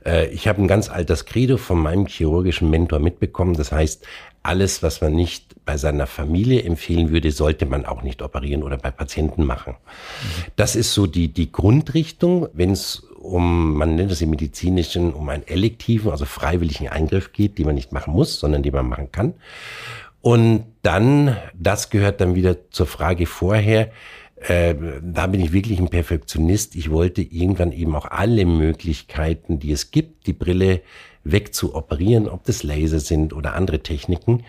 Äh, 0.06 0.28
ich 0.28 0.48
habe 0.48 0.62
ein 0.62 0.68
ganz 0.68 0.90
altes 0.90 1.26
Credo 1.26 1.58
von 1.58 1.80
meinem 1.80 2.08
chirurgischen 2.08 2.70
Mentor 2.70 3.00
mitbekommen. 3.00 3.54
Das 3.56 3.72
heißt, 3.72 4.06
alles, 4.44 4.84
was 4.84 5.02
man 5.02 5.14
nicht 5.14 5.64
bei 5.66 5.78
seiner 5.78 6.08
Familie 6.08 6.64
empfehlen 6.64 7.12
würde, 7.12 7.32
sollte 7.32 7.66
man 7.66 7.86
auch 7.86 8.02
nicht 8.02 8.22
operieren 8.22 8.64
oder 8.64 8.78
bei 8.78 8.92
Patienten 8.92 9.46
machen. 9.46 9.76
Das 10.56 10.76
ist 10.76 10.94
so 10.94 11.06
die, 11.08 11.28
die 11.28 11.52
Grundrichtung, 11.52 12.48
wenn 12.54 12.72
es 12.72 13.07
um, 13.28 13.76
man 13.76 13.96
nennt 13.96 14.12
es 14.12 14.22
im 14.22 14.30
medizinischen, 14.30 15.14
um 15.14 15.30
einen 15.30 15.48
elektiven, 15.48 16.12
also 16.12 16.26
freiwilligen 16.26 16.88
Eingriff 16.88 17.34
geht, 17.34 17.58
den 17.58 17.66
man 17.66 17.76
nicht 17.76 17.92
machen 17.92 18.14
muss, 18.14 18.40
sondern 18.40 18.64
den 18.64 18.74
man 18.74 18.88
machen 18.88 19.12
kann. 19.12 19.34
Und 20.22 20.66
dann, 20.82 21.38
das 21.54 21.90
gehört 21.90 22.22
dann 22.22 22.36
wieder 22.36 22.70
zur 22.72 22.88
Frage 22.88 23.26
vorher, 23.26 23.92
äh, 24.38 24.76
da 25.02 25.28
bin 25.28 25.42
ich 25.42 25.52
wirklich 25.52 25.80
ein 25.80 25.90
Perfektionist. 25.90 26.76
Ich 26.76 26.92
wollte 26.92 27.22
irgendwann 27.22 27.72
eben 27.72 27.96
auch 27.96 28.06
alle 28.06 28.46
Möglichkeiten, 28.46 29.60
die 29.60 29.72
es 29.72 29.92
gibt, 29.92 30.28
die 30.28 30.34
Brille 30.34 30.82
wegzuoperieren, 31.24 32.28
ob 32.28 32.44
das 32.46 32.64
Laser 32.64 33.00
sind 33.00 33.34
oder 33.34 33.54
andere 33.54 33.82
Techniken, 33.82 34.44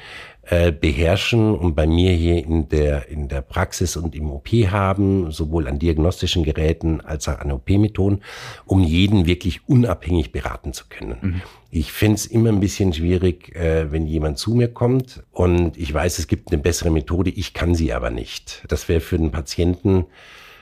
äh, 0.50 0.73
beherrschen 0.73 1.55
und 1.55 1.75
bei 1.75 1.87
mir 1.87 2.12
hier 2.12 2.43
in 2.43 2.71
der, 2.71 3.09
in 3.09 3.28
der 3.28 3.43
Praxis 3.43 3.97
und 3.97 4.14
im 4.14 4.31
OP 4.31 4.49
haben, 4.49 5.31
sowohl 5.31 5.69
an 5.69 5.78
diagnostischen 5.78 6.43
Geräten 6.43 7.02
als 7.02 7.28
auch 7.28 7.38
an 7.40 7.52
OP-Methoden, 7.52 8.23
um 8.64 8.83
jeden 8.83 9.26
wirklich 9.26 9.69
unabhängig 9.69 10.33
beraten 10.33 10.73
zu 10.73 10.85
können. 10.88 11.17
Mhm. 11.21 11.43
Ich 11.71 11.93
finde 11.93 12.14
es 12.14 12.25
immer 12.25 12.49
ein 12.49 12.61
bisschen 12.61 12.95
schwierig, 12.95 13.55
äh, 13.57 13.93
wenn 13.93 14.07
jemand 14.07 14.38
zu 14.38 14.55
mir 14.55 14.69
kommt 14.69 15.23
und 15.33 15.76
ich 15.76 15.93
weiß, 15.93 16.19
es 16.19 16.28
gibt 16.28 16.50
eine 16.50 16.62
bessere 16.62 16.90
Methode, 16.90 17.28
ich 17.28 17.52
kann 17.52 17.75
sie 17.75 17.93
aber 17.93 18.11
nicht. 18.11 18.64
Das 18.69 18.88
wäre 18.88 19.00
für 19.00 19.19
den 19.19 19.31
Patienten 19.31 20.07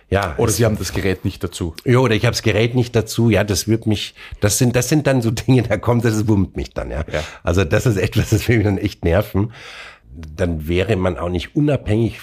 ja. 0.08 0.34
Oder 0.38 0.52
Sie 0.52 0.64
haben 0.64 0.78
das 0.78 0.92
Gerät 0.92 1.24
nicht 1.24 1.42
dazu. 1.42 1.74
Ja, 1.84 1.98
oder 1.98 2.14
ich 2.14 2.24
habe 2.24 2.32
das 2.32 2.42
Gerät 2.42 2.74
nicht 2.74 2.94
dazu. 2.94 3.30
Ja, 3.30 3.42
das 3.44 3.66
wird 3.66 3.86
mich, 3.86 4.14
das 4.40 4.58
sind, 4.58 4.76
das 4.76 4.88
sind 4.88 5.06
dann 5.06 5.20
so 5.20 5.30
Dinge, 5.30 5.62
da 5.62 5.76
kommt, 5.76 6.04
das 6.04 6.28
wummt 6.28 6.56
mich 6.56 6.72
dann, 6.72 6.90
ja. 6.90 7.04
ja. 7.12 7.22
Also 7.42 7.64
das 7.64 7.86
ist 7.86 7.96
etwas, 7.96 8.30
das 8.30 8.48
will 8.48 8.58
mich 8.58 8.66
dann 8.66 8.78
echt 8.78 9.04
nerven 9.04 9.52
dann 10.34 10.66
wäre 10.66 10.96
man 10.96 11.18
auch 11.18 11.28
nicht 11.28 11.54
unabhängig 11.56 12.18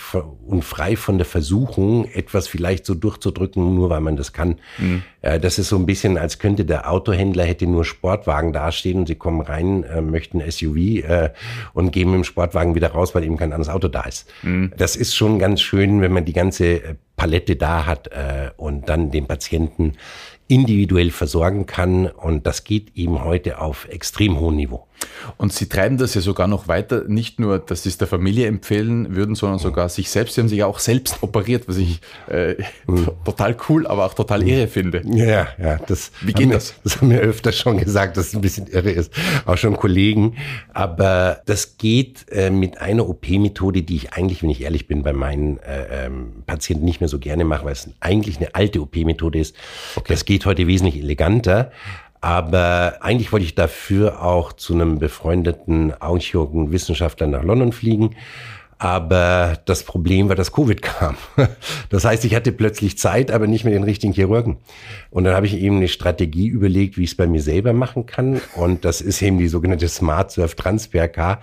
und 0.45 0.63
frei 0.63 0.95
von 0.95 1.17
der 1.17 1.25
Versuchung, 1.25 2.05
etwas 2.05 2.47
vielleicht 2.47 2.85
so 2.85 2.95
durchzudrücken, 2.95 3.75
nur 3.75 3.89
weil 3.89 4.01
man 4.01 4.15
das 4.15 4.33
kann. 4.33 4.59
Mhm. 4.77 5.03
Das 5.21 5.59
ist 5.59 5.69
so 5.69 5.77
ein 5.77 5.85
bisschen, 5.85 6.17
als 6.17 6.39
könnte 6.39 6.65
der 6.65 6.89
Autohändler 6.89 7.43
hätte 7.43 7.67
nur 7.67 7.85
Sportwagen 7.85 8.51
dastehen 8.51 8.99
und 8.99 9.07
sie 9.07 9.15
kommen 9.15 9.41
rein, 9.41 9.83
äh, 9.83 10.01
möchten 10.01 10.41
SUV 10.41 10.75
äh, 10.75 11.29
und 11.73 11.91
gehen 11.91 12.09
mit 12.09 12.17
dem 12.17 12.23
Sportwagen 12.23 12.75
wieder 12.75 12.89
raus, 12.89 13.13
weil 13.15 13.23
eben 13.23 13.37
kein 13.37 13.53
anderes 13.53 13.73
Auto 13.73 13.87
da 13.87 14.01
ist. 14.01 14.29
Mhm. 14.41 14.73
Das 14.77 14.95
ist 14.95 15.15
schon 15.15 15.39
ganz 15.39 15.61
schön, 15.61 16.01
wenn 16.01 16.11
man 16.11 16.25
die 16.25 16.33
ganze 16.33 16.97
Palette 17.15 17.55
da 17.55 17.85
hat 17.85 18.09
und 18.57 18.89
dann 18.89 19.11
den 19.11 19.27
Patienten 19.27 19.93
individuell 20.47 21.11
versorgen 21.11 21.65
kann. 21.65 22.07
Und 22.07 22.45
das 22.45 22.63
geht 22.63 22.95
eben 22.95 23.23
heute 23.23 23.59
auf 23.59 23.87
extrem 23.89 24.39
hohem 24.39 24.55
Niveau. 24.55 24.87
Und 25.37 25.53
Sie 25.53 25.67
treiben 25.67 25.97
das 25.97 26.13
ja 26.13 26.21
sogar 26.21 26.47
noch 26.47 26.67
weiter, 26.67 27.03
nicht 27.07 27.39
nur, 27.39 27.59
dass 27.59 27.83
Sie 27.83 27.89
es 27.89 27.97
der 27.97 28.07
Familie 28.07 28.47
empfehlen 28.47 29.15
würden, 29.15 29.35
sondern 29.35 29.59
sogar 29.59 29.89
sich 29.89 30.09
selbst. 30.09 30.35
Sie 30.35 30.41
haben 30.41 30.49
sich 30.49 30.59
ja 30.59 30.65
auch 30.65 30.79
selbst 30.79 31.17
operiert, 31.21 31.67
was 31.67 31.77
ich 31.77 32.01
äh, 32.29 32.55
mhm. 32.87 33.09
total 33.25 33.55
cool, 33.69 33.87
aber 33.87 34.05
auch 34.05 34.13
total 34.13 34.47
irre 34.47 34.67
finde. 34.67 35.01
Ja, 35.05 35.47
ja, 35.57 35.77
das. 35.87 36.11
Wie 36.21 36.33
geht 36.33 36.53
das? 36.53 36.75
das 36.83 37.01
haben 37.01 37.09
wir 37.09 37.19
öfter 37.19 37.51
schon 37.51 37.77
gesagt, 37.77 38.17
dass 38.17 38.27
es 38.27 38.35
ein 38.35 38.41
bisschen 38.41 38.67
irre 38.67 38.91
ist, 38.91 39.13
auch 39.45 39.57
schon 39.57 39.75
Kollegen. 39.77 40.35
Aber 40.73 41.41
das 41.45 41.77
geht 41.77 42.25
äh, 42.31 42.49
mit 42.49 42.79
einer 42.79 43.07
OP-Methode, 43.07 43.83
die 43.83 43.95
ich 43.95 44.13
eigentlich, 44.13 44.43
wenn 44.43 44.49
ich 44.49 44.61
ehrlich 44.61 44.87
bin, 44.87 45.03
bei 45.03 45.13
meinen 45.13 45.59
äh, 45.59 46.05
ähm, 46.05 46.43
Patienten 46.45 46.85
nicht 46.85 46.99
mehr 46.99 47.09
so 47.09 47.19
gerne 47.19 47.45
mache, 47.45 47.65
weil 47.65 47.73
es 47.73 47.89
eigentlich 47.99 48.37
eine 48.37 48.55
alte 48.55 48.81
OP-Methode 48.81 49.39
ist. 49.39 49.55
Okay. 49.95 50.13
Das 50.13 50.25
geht 50.25 50.45
heute 50.45 50.67
wesentlich 50.67 50.97
eleganter. 50.97 51.71
Aber 52.23 52.99
eigentlich 53.01 53.33
wollte 53.33 53.45
ich 53.45 53.53
dafür 53.53 54.23
auch 54.23 54.53
zu 54.53 54.73
einem 54.73 54.97
befreundeten 54.97 55.93
Augenchirurgen 56.01 56.71
Wissenschaftler 56.71 57.27
nach 57.27 57.43
London 57.43 57.73
fliegen. 57.73 58.15
Aber 58.77 59.57
das 59.65 59.83
Problem 59.83 60.29
war, 60.29 60.35
dass 60.35 60.51
Covid 60.51 60.81
kam. 60.81 61.15
Das 61.89 62.05
heißt, 62.05 62.25
ich 62.25 62.33
hatte 62.33 62.51
plötzlich 62.51 62.97
Zeit, 62.97 63.29
aber 63.29 63.45
nicht 63.45 63.65
mehr 63.65 63.73
den 63.73 63.83
richtigen 63.83 64.13
Chirurgen. 64.13 64.57
Und 65.11 65.25
dann 65.25 65.35
habe 65.35 65.45
ich 65.45 65.55
eben 65.55 65.77
eine 65.77 65.87
Strategie 65.87 66.47
überlegt, 66.47 66.97
wie 66.97 67.03
ich 67.03 67.11
es 67.11 67.17
bei 67.17 67.27
mir 67.27 67.41
selber 67.41 67.71
machen 67.71 68.07
kann. 68.07 68.41
Und 68.55 68.83
das 68.83 68.99
ist 68.99 69.21
eben 69.21 69.37
die 69.37 69.47
sogenannte 69.47 69.87
Smart 69.87 70.31
Surf 70.31 70.55
Transfer 70.55 71.07
K. 71.07 71.39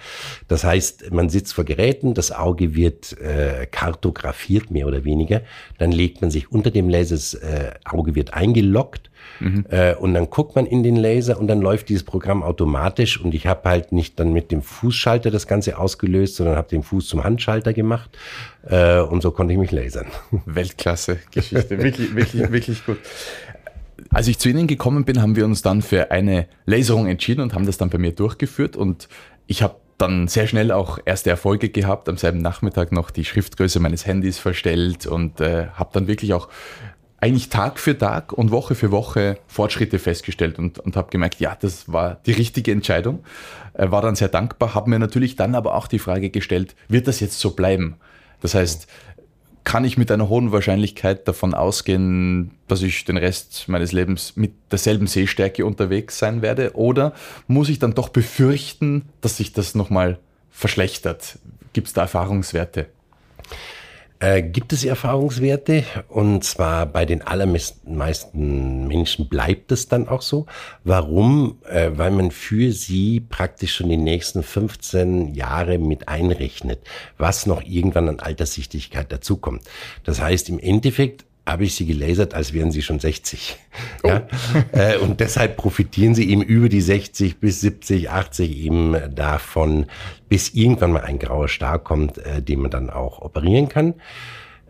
Das 0.48 0.64
heißt, 0.64 1.12
man 1.12 1.28
sitzt 1.28 1.54
vor 1.54 1.64
Geräten, 1.64 2.14
das 2.14 2.32
Auge 2.32 2.74
wird 2.74 3.16
äh, 3.20 3.66
kartografiert, 3.70 4.70
mehr 4.70 4.86
oder 4.86 5.04
weniger. 5.04 5.42
Dann 5.78 5.92
legt 5.92 6.20
man 6.20 6.30
sich 6.30 6.50
unter 6.50 6.70
dem 6.70 6.88
Laser, 6.88 7.14
das 7.14 7.34
äh, 7.34 7.72
Auge 7.84 8.14
wird 8.14 8.34
eingeloggt 8.34 9.10
Mhm. 9.38 9.64
Äh, 9.70 9.94
und 9.94 10.14
dann 10.14 10.28
guckt 10.30 10.56
man 10.56 10.66
in 10.66 10.82
den 10.82 10.96
Laser 10.96 11.38
und 11.38 11.46
dann 11.46 11.60
läuft 11.60 11.88
dieses 11.88 12.04
Programm 12.04 12.42
automatisch 12.42 13.20
und 13.20 13.34
ich 13.34 13.46
habe 13.46 13.68
halt 13.68 13.92
nicht 13.92 14.18
dann 14.20 14.32
mit 14.32 14.50
dem 14.50 14.62
Fußschalter 14.62 15.30
das 15.30 15.46
Ganze 15.46 15.78
ausgelöst, 15.78 16.36
sondern 16.36 16.56
habe 16.56 16.68
den 16.68 16.82
Fuß 16.82 17.08
zum 17.08 17.19
Handschalter 17.24 17.72
gemacht 17.72 18.10
äh, 18.62 19.00
und 19.00 19.22
so 19.22 19.30
konnte 19.30 19.52
ich 19.52 19.58
mich 19.58 19.70
lasern. 19.70 20.06
Weltklasse-Geschichte, 20.46 21.82
wirklich, 21.82 22.14
wirklich, 22.14 22.52
wirklich 22.52 22.86
gut. 22.86 22.98
Als 24.10 24.26
ich 24.28 24.38
zu 24.38 24.48
Ihnen 24.48 24.66
gekommen 24.66 25.04
bin, 25.04 25.22
haben 25.22 25.36
wir 25.36 25.44
uns 25.44 25.62
dann 25.62 25.82
für 25.82 26.10
eine 26.10 26.46
Laserung 26.66 27.06
entschieden 27.06 27.42
und 27.42 27.54
haben 27.54 27.66
das 27.66 27.78
dann 27.78 27.90
bei 27.90 27.98
mir 27.98 28.12
durchgeführt 28.12 28.76
und 28.76 29.08
ich 29.46 29.62
habe 29.62 29.76
dann 30.00 30.28
sehr 30.28 30.46
schnell 30.46 30.72
auch 30.72 30.98
erste 31.04 31.30
Erfolge 31.30 31.68
gehabt, 31.68 32.08
am 32.08 32.16
selben 32.16 32.38
Nachmittag 32.38 32.92
noch 32.92 33.10
die 33.10 33.24
Schriftgröße 33.24 33.80
meines 33.80 34.06
Handys 34.06 34.38
verstellt 34.38 35.06
und 35.06 35.40
äh, 35.40 35.66
habe 35.74 35.90
dann 35.92 36.06
wirklich 36.06 36.32
auch 36.32 36.48
eigentlich 37.20 37.50
Tag 37.50 37.78
für 37.78 37.96
Tag 37.96 38.32
und 38.32 38.50
Woche 38.50 38.74
für 38.74 38.90
Woche 38.90 39.38
Fortschritte 39.46 39.98
festgestellt 39.98 40.58
und, 40.58 40.78
und 40.78 40.96
habe 40.96 41.10
gemerkt, 41.10 41.40
ja, 41.40 41.56
das 41.60 41.92
war 41.92 42.18
die 42.26 42.32
richtige 42.32 42.72
Entscheidung. 42.72 43.24
Äh, 43.74 43.90
war 43.90 44.02
dann 44.02 44.16
sehr 44.16 44.28
dankbar, 44.28 44.74
habe 44.74 44.90
mir 44.90 44.98
natürlich 44.98 45.36
dann 45.36 45.54
aber 45.54 45.74
auch 45.74 45.86
die 45.86 45.98
Frage 45.98 46.30
gestellt, 46.30 46.74
wird 46.88 47.06
das 47.08 47.20
jetzt 47.20 47.38
so 47.38 47.50
bleiben? 47.50 47.96
Das 48.40 48.54
heißt, 48.54 48.86
kann 49.64 49.84
ich 49.84 49.98
mit 49.98 50.10
einer 50.10 50.30
hohen 50.30 50.52
Wahrscheinlichkeit 50.52 51.28
davon 51.28 51.52
ausgehen, 51.52 52.52
dass 52.66 52.80
ich 52.82 53.04
den 53.04 53.18
Rest 53.18 53.68
meines 53.68 53.92
Lebens 53.92 54.34
mit 54.34 54.52
derselben 54.72 55.06
Sehstärke 55.06 55.66
unterwegs 55.66 56.18
sein 56.18 56.40
werde? 56.40 56.74
Oder 56.74 57.12
muss 57.46 57.68
ich 57.68 57.78
dann 57.78 57.94
doch 57.94 58.08
befürchten, 58.08 59.10
dass 59.20 59.36
sich 59.36 59.52
das 59.52 59.74
nochmal 59.74 60.18
verschlechtert? 60.50 61.38
Gibt 61.74 61.88
es 61.88 61.92
da 61.92 62.02
Erfahrungswerte? 62.02 62.86
Äh, 64.22 64.42
gibt 64.42 64.74
es 64.74 64.84
Erfahrungswerte 64.84 65.82
und 66.08 66.44
zwar 66.44 66.84
bei 66.84 67.06
den 67.06 67.22
allermeisten 67.22 68.86
Menschen 68.86 69.30
bleibt 69.30 69.72
es 69.72 69.88
dann 69.88 70.08
auch 70.08 70.20
so. 70.20 70.44
Warum? 70.84 71.56
Äh, 71.66 71.92
weil 71.94 72.10
man 72.10 72.30
für 72.30 72.70
sie 72.72 73.20
praktisch 73.20 73.76
schon 73.76 73.88
die 73.88 73.96
nächsten 73.96 74.42
15 74.42 75.34
Jahre 75.34 75.78
mit 75.78 76.08
einrechnet, 76.08 76.80
was 77.16 77.46
noch 77.46 77.62
irgendwann 77.62 78.10
an 78.10 78.20
Alterssichtigkeit 78.20 79.10
dazukommt. 79.10 79.62
Das 80.04 80.20
heißt, 80.20 80.50
im 80.50 80.58
Endeffekt 80.58 81.24
habe 81.50 81.64
ich 81.64 81.74
sie 81.74 81.86
gelasert, 81.86 82.34
als 82.34 82.52
wären 82.52 82.70
sie 82.70 82.82
schon 82.82 82.98
60. 82.98 83.56
Oh. 84.02 84.08
Ja? 84.08 84.26
äh, 84.72 84.98
und 84.98 85.20
deshalb 85.20 85.56
profitieren 85.56 86.14
sie 86.14 86.30
eben 86.30 86.42
über 86.42 86.68
die 86.68 86.80
60 86.80 87.38
bis 87.38 87.60
70, 87.60 88.10
80 88.10 88.56
eben 88.56 88.96
davon, 89.14 89.86
bis 90.28 90.50
irgendwann 90.50 90.92
mal 90.92 91.02
ein 91.02 91.18
grauer 91.18 91.48
Star 91.48 91.78
kommt, 91.78 92.18
äh, 92.18 92.42
den 92.42 92.60
man 92.60 92.70
dann 92.70 92.90
auch 92.90 93.20
operieren 93.20 93.68
kann. 93.68 93.94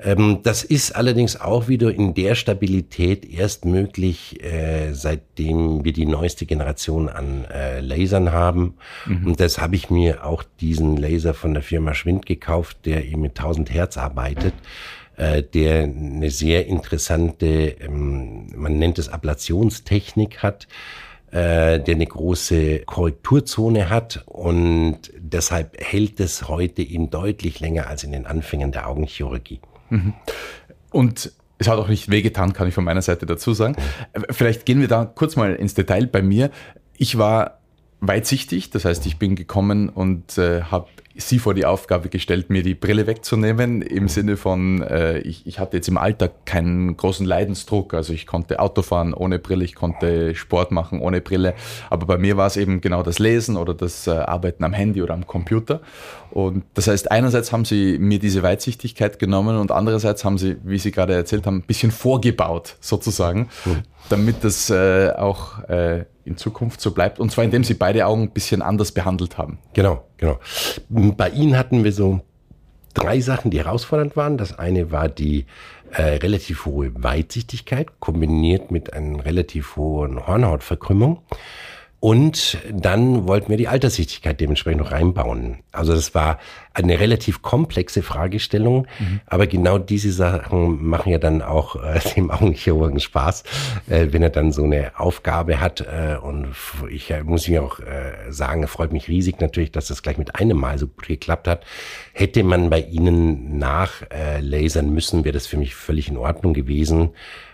Ähm, 0.02 0.38
das 0.42 0.64
ist 0.64 0.96
allerdings 0.96 1.40
auch 1.40 1.68
wieder 1.68 1.92
in 1.92 2.14
der 2.14 2.34
Stabilität 2.34 3.30
erst 3.30 3.64
möglich, 3.64 4.42
äh, 4.42 4.92
seitdem 4.92 5.84
wir 5.84 5.92
die 5.92 6.06
neueste 6.06 6.46
Generation 6.46 7.08
an 7.08 7.44
äh, 7.44 7.80
Lasern 7.80 8.32
haben. 8.32 8.74
Mhm. 9.06 9.26
Und 9.26 9.40
das 9.40 9.58
habe 9.58 9.76
ich 9.76 9.90
mir 9.90 10.24
auch 10.24 10.42
diesen 10.60 10.96
Laser 10.96 11.34
von 11.34 11.52
der 11.52 11.62
Firma 11.62 11.94
Schwind 11.94 12.24
gekauft, 12.26 12.78
der 12.86 13.04
eben 13.04 13.20
mit 13.20 13.38
1000 13.38 13.72
Hertz 13.72 13.96
arbeitet. 13.98 14.54
Mhm 14.54 14.99
äh, 15.20 15.42
der 15.42 15.82
eine 15.82 16.30
sehr 16.30 16.66
interessante, 16.66 17.76
ähm, 17.78 18.46
man 18.56 18.78
nennt 18.78 18.98
es 18.98 19.10
Ablationstechnik 19.10 20.42
hat, 20.42 20.66
äh, 21.30 21.78
der 21.78 21.94
eine 21.94 22.06
große 22.06 22.80
Korrekturzone 22.86 23.90
hat 23.90 24.24
und 24.24 24.98
deshalb 25.18 25.76
hält 25.78 26.20
es 26.20 26.48
heute 26.48 26.80
ihn 26.80 27.10
deutlich 27.10 27.60
länger 27.60 27.86
als 27.86 28.02
in 28.02 28.12
den 28.12 28.24
Anfängen 28.24 28.72
der 28.72 28.88
Augenchirurgie. 28.88 29.60
Mhm. 29.90 30.14
Und 30.90 31.32
es 31.58 31.68
hat 31.68 31.78
auch 31.78 31.88
nicht 31.88 32.10
wehgetan, 32.10 32.54
kann 32.54 32.66
ich 32.66 32.74
von 32.74 32.84
meiner 32.84 33.02
Seite 33.02 33.26
dazu 33.26 33.52
sagen. 33.52 33.76
Mhm. 34.16 34.24
Vielleicht 34.30 34.64
gehen 34.64 34.80
wir 34.80 34.88
da 34.88 35.04
kurz 35.04 35.36
mal 35.36 35.54
ins 35.54 35.74
Detail 35.74 36.06
bei 36.06 36.22
mir. 36.22 36.50
Ich 36.96 37.18
war 37.18 37.60
weitsichtig, 38.00 38.70
das 38.70 38.86
heißt, 38.86 39.04
ich 39.04 39.18
bin 39.18 39.36
gekommen 39.36 39.90
und 39.90 40.38
äh, 40.38 40.62
habe 40.62 40.88
sie 41.22 41.38
vor 41.38 41.54
die 41.54 41.64
Aufgabe 41.64 42.08
gestellt, 42.08 42.50
mir 42.50 42.62
die 42.62 42.74
Brille 42.74 43.06
wegzunehmen, 43.06 43.82
im 43.82 44.08
Sinne 44.08 44.36
von, 44.36 44.82
äh, 44.82 45.18
ich, 45.18 45.46
ich 45.46 45.58
hatte 45.58 45.76
jetzt 45.76 45.88
im 45.88 45.98
Alltag 45.98 46.46
keinen 46.46 46.96
großen 46.96 47.26
Leidensdruck, 47.26 47.94
also 47.94 48.12
ich 48.12 48.26
konnte 48.26 48.60
Auto 48.60 48.82
fahren 48.82 49.14
ohne 49.14 49.38
Brille, 49.38 49.64
ich 49.64 49.74
konnte 49.74 50.34
Sport 50.34 50.70
machen 50.70 51.00
ohne 51.00 51.20
Brille, 51.20 51.54
aber 51.88 52.06
bei 52.06 52.18
mir 52.18 52.36
war 52.36 52.46
es 52.46 52.56
eben 52.56 52.80
genau 52.80 53.02
das 53.02 53.18
Lesen 53.18 53.56
oder 53.56 53.74
das 53.74 54.06
äh, 54.06 54.10
Arbeiten 54.10 54.64
am 54.64 54.72
Handy 54.72 55.02
oder 55.02 55.14
am 55.14 55.26
Computer. 55.26 55.80
Und 56.30 56.64
das 56.74 56.86
heißt, 56.86 57.10
einerseits 57.10 57.52
haben 57.52 57.64
sie 57.64 57.98
mir 57.98 58.18
diese 58.18 58.42
Weitsichtigkeit 58.42 59.18
genommen 59.18 59.58
und 59.58 59.72
andererseits 59.72 60.24
haben 60.24 60.38
sie, 60.38 60.56
wie 60.62 60.78
Sie 60.78 60.92
gerade 60.92 61.14
erzählt 61.14 61.46
haben, 61.46 61.56
ein 61.56 61.62
bisschen 61.62 61.90
vorgebaut 61.90 62.76
sozusagen, 62.80 63.48
mhm. 63.64 63.82
damit 64.08 64.44
das 64.44 64.70
äh, 64.70 65.10
auch 65.16 65.64
äh, 65.68 66.04
in 66.24 66.36
Zukunft 66.36 66.80
so 66.80 66.92
bleibt. 66.92 67.18
Und 67.18 67.32
zwar 67.32 67.44
indem 67.44 67.64
sie 67.64 67.74
beide 67.74 68.06
Augen 68.06 68.22
ein 68.22 68.30
bisschen 68.30 68.62
anders 68.62 68.92
behandelt 68.92 69.38
haben. 69.38 69.58
Genau, 69.72 70.04
genau. 70.20 70.38
Bei 70.88 71.30
Ihnen 71.30 71.56
hatten 71.56 71.82
wir 71.82 71.92
so 71.92 72.20
drei 72.94 73.20
Sachen, 73.20 73.50
die 73.50 73.58
herausfordernd 73.58 74.16
waren. 74.16 74.38
Das 74.38 74.58
eine 74.58 74.92
war 74.92 75.08
die 75.08 75.46
äh, 75.92 76.02
relativ 76.02 76.66
hohe 76.66 76.92
Weitsichtigkeit 76.94 77.88
kombiniert 78.00 78.70
mit 78.70 78.92
einer 78.92 79.24
relativ 79.24 79.76
hohen 79.76 80.26
Hornhautverkrümmung. 80.26 81.22
Und 82.00 82.56
dann 82.72 83.28
wollten 83.28 83.50
wir 83.50 83.58
die 83.58 83.68
Alterssichtigkeit 83.68 84.40
dementsprechend 84.40 84.80
noch 84.80 84.90
reinbauen. 84.90 85.58
Also 85.70 85.92
das 85.92 86.14
war 86.14 86.38
eine 86.72 86.98
relativ 86.98 87.42
komplexe 87.42 88.02
Fragestellung, 88.02 88.86
mhm. 88.98 89.20
aber 89.26 89.46
genau 89.46 89.76
diese 89.76 90.10
Sachen 90.10 90.82
machen 90.82 91.12
ja 91.12 91.18
dann 91.18 91.42
auch 91.42 91.76
äh, 91.76 92.00
dem 92.16 92.30
Augenchirurgen 92.30 93.00
Spaß, 93.00 93.44
äh, 93.90 94.06
wenn 94.12 94.22
er 94.22 94.30
dann 94.30 94.50
so 94.50 94.64
eine 94.64 94.98
Aufgabe 94.98 95.60
hat. 95.60 95.82
Äh, 95.82 96.16
und 96.16 96.46
ich 96.90 97.10
äh, 97.10 97.22
muss 97.22 97.46
mir 97.48 97.62
auch 97.62 97.80
äh, 97.80 98.32
sagen, 98.32 98.62
es 98.62 98.70
freut 98.70 98.94
mich 98.94 99.08
riesig 99.08 99.38
natürlich, 99.40 99.70
dass 99.70 99.88
das 99.88 100.02
gleich 100.02 100.16
mit 100.16 100.36
einem 100.36 100.56
Mal 100.56 100.78
so 100.78 100.86
gut 100.86 101.06
geklappt 101.06 101.48
hat. 101.48 101.66
Hätte 102.14 102.44
man 102.44 102.70
bei 102.70 102.80
Ihnen 102.80 103.58
nachlasern 103.58 104.86
äh, 104.86 104.90
müssen, 104.90 105.24
wäre 105.24 105.34
das 105.34 105.46
für 105.46 105.58
mich 105.58 105.74
völlig 105.74 106.08
in 106.08 106.16
Ordnung 106.16 106.54
gewesen 106.54 107.10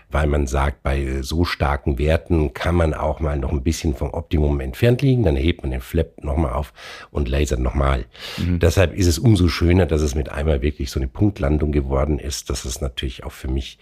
weil 0.09 0.27
man 0.27 0.47
sagt, 0.47 0.83
bei 0.83 1.21
so 1.21 1.43
starken 1.43 1.97
Werten 1.99 2.53
kann 2.53 2.75
man 2.75 2.93
auch 2.93 3.19
mal 3.19 3.37
noch 3.37 3.51
ein 3.51 3.63
bisschen 3.63 3.93
vom 3.95 4.13
Optimum 4.13 4.59
entfernt 4.59 5.01
liegen, 5.01 5.23
dann 5.23 5.35
hebt 5.35 5.63
man 5.63 5.71
den 5.71 5.81
Flap 5.81 6.23
nochmal 6.23 6.53
auf 6.53 6.73
und 7.11 7.27
lasert 7.27 7.59
nochmal. 7.59 8.05
Mhm. 8.37 8.59
Deshalb 8.59 8.93
ist 8.93 9.07
es 9.07 9.19
umso 9.19 9.47
schöner, 9.47 9.85
dass 9.85 10.01
es 10.01 10.15
mit 10.15 10.29
einmal 10.29 10.61
wirklich 10.61 10.91
so 10.91 10.99
eine 10.99 11.07
Punktlandung 11.07 11.71
geworden 11.71 12.19
ist. 12.19 12.49
Das 12.49 12.65
ist 12.65 12.81
natürlich 12.81 13.23
auch 13.23 13.31
für 13.31 13.49
mich 13.49 13.79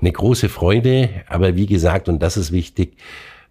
eine 0.00 0.12
große 0.12 0.48
Freude, 0.48 1.10
aber 1.28 1.56
wie 1.56 1.66
gesagt, 1.66 2.08
und 2.08 2.22
das 2.22 2.36
ist 2.36 2.52
wichtig, 2.52 2.96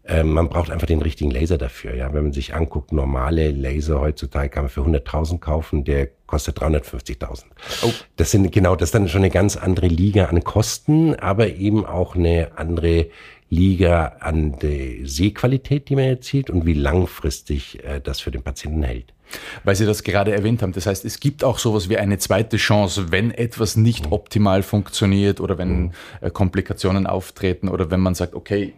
ähm, 0.07 0.31
man 0.31 0.49
braucht 0.49 0.71
einfach 0.71 0.87
den 0.87 1.01
richtigen 1.01 1.31
Laser 1.31 1.57
dafür. 1.57 1.93
Ja, 1.93 2.13
wenn 2.13 2.23
man 2.23 2.33
sich 2.33 2.53
anguckt, 2.53 2.93
normale 2.93 3.51
Laser 3.51 3.99
heutzutage 3.99 4.49
kann 4.49 4.63
man 4.63 4.69
für 4.69 4.81
100.000 4.81 5.39
kaufen, 5.39 5.83
der 5.83 6.07
kostet 6.25 6.59
350.000. 6.59 7.43
Oh. 7.83 7.91
Das 8.15 8.31
sind 8.31 8.51
genau, 8.51 8.75
das 8.75 8.87
ist 8.87 8.95
dann 8.95 9.09
schon 9.09 9.21
eine 9.21 9.29
ganz 9.29 9.57
andere 9.57 9.87
Liga 9.87 10.25
an 10.25 10.43
Kosten, 10.43 11.15
aber 11.15 11.49
eben 11.49 11.85
auch 11.85 12.15
eine 12.15 12.51
andere 12.55 13.07
Liga 13.49 14.17
an 14.19 14.57
der 14.59 15.05
Sehqualität, 15.05 15.89
die 15.89 15.95
man 15.95 16.05
erzielt 16.05 16.49
und 16.49 16.65
wie 16.65 16.73
langfristig 16.73 17.83
äh, 17.83 18.01
das 18.01 18.19
für 18.19 18.31
den 18.31 18.43
Patienten 18.43 18.83
hält. 18.83 19.13
Weil 19.63 19.75
Sie 19.75 19.86
das 19.86 20.03
gerade 20.03 20.31
erwähnt 20.34 20.62
haben. 20.62 20.74
Das 20.74 20.86
heißt, 20.86 21.05
es 21.05 21.19
gibt 21.19 21.43
auch 21.43 21.60
sowas 21.60 21.89
wie 21.89 21.98
eine 21.98 22.17
zweite 22.17 22.57
Chance, 22.57 23.12
wenn 23.12 23.31
etwas 23.31 23.75
nicht 23.75 24.12
optimal 24.12 24.63
funktioniert 24.63 25.39
oder 25.39 25.57
wenn 25.57 25.91
äh, 26.22 26.29
Komplikationen 26.29 27.07
auftreten 27.07 27.69
oder 27.69 27.91
wenn 27.91 28.00
man 28.00 28.15
sagt, 28.15 28.36
okay, 28.36 28.74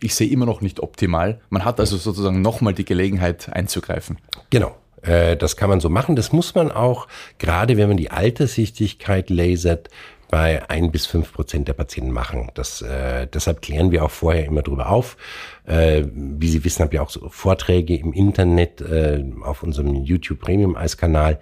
ich 0.00 0.14
sehe 0.14 0.28
immer 0.28 0.46
noch 0.46 0.60
nicht 0.60 0.80
optimal. 0.80 1.40
Man 1.50 1.64
hat 1.64 1.80
also 1.80 1.96
sozusagen 1.96 2.42
nochmal 2.42 2.74
die 2.74 2.84
Gelegenheit 2.84 3.48
einzugreifen. 3.52 4.18
Genau. 4.50 4.76
Äh, 5.02 5.36
das 5.36 5.56
kann 5.56 5.68
man 5.68 5.80
so 5.80 5.90
machen. 5.90 6.16
Das 6.16 6.32
muss 6.32 6.54
man 6.54 6.70
auch, 6.70 7.08
gerade 7.38 7.76
wenn 7.76 7.88
man 7.88 7.96
die 7.96 8.10
Alterssichtigkeit 8.10 9.30
lasert, 9.30 9.90
bei 10.34 10.68
ein 10.68 10.90
bis 10.90 11.06
fünf 11.06 11.32
Prozent 11.32 11.68
der 11.68 11.74
Patienten 11.74 12.10
machen. 12.10 12.50
Das, 12.54 12.82
äh, 12.82 13.28
deshalb 13.32 13.62
klären 13.62 13.92
wir 13.92 14.04
auch 14.04 14.10
vorher 14.10 14.46
immer 14.46 14.62
drüber 14.62 14.88
auf. 14.88 15.16
Äh, 15.64 16.06
wie 16.12 16.48
Sie 16.48 16.64
wissen, 16.64 16.82
habe 16.82 16.92
ich 16.92 17.00
auch 17.00 17.08
so 17.08 17.28
Vorträge 17.28 17.96
im 17.96 18.12
Internet 18.12 18.80
äh, 18.80 19.24
auf 19.44 19.62
unserem 19.62 19.94
YouTube 19.94 20.40
Premium 20.40 20.74
Eiskanal, 20.74 21.38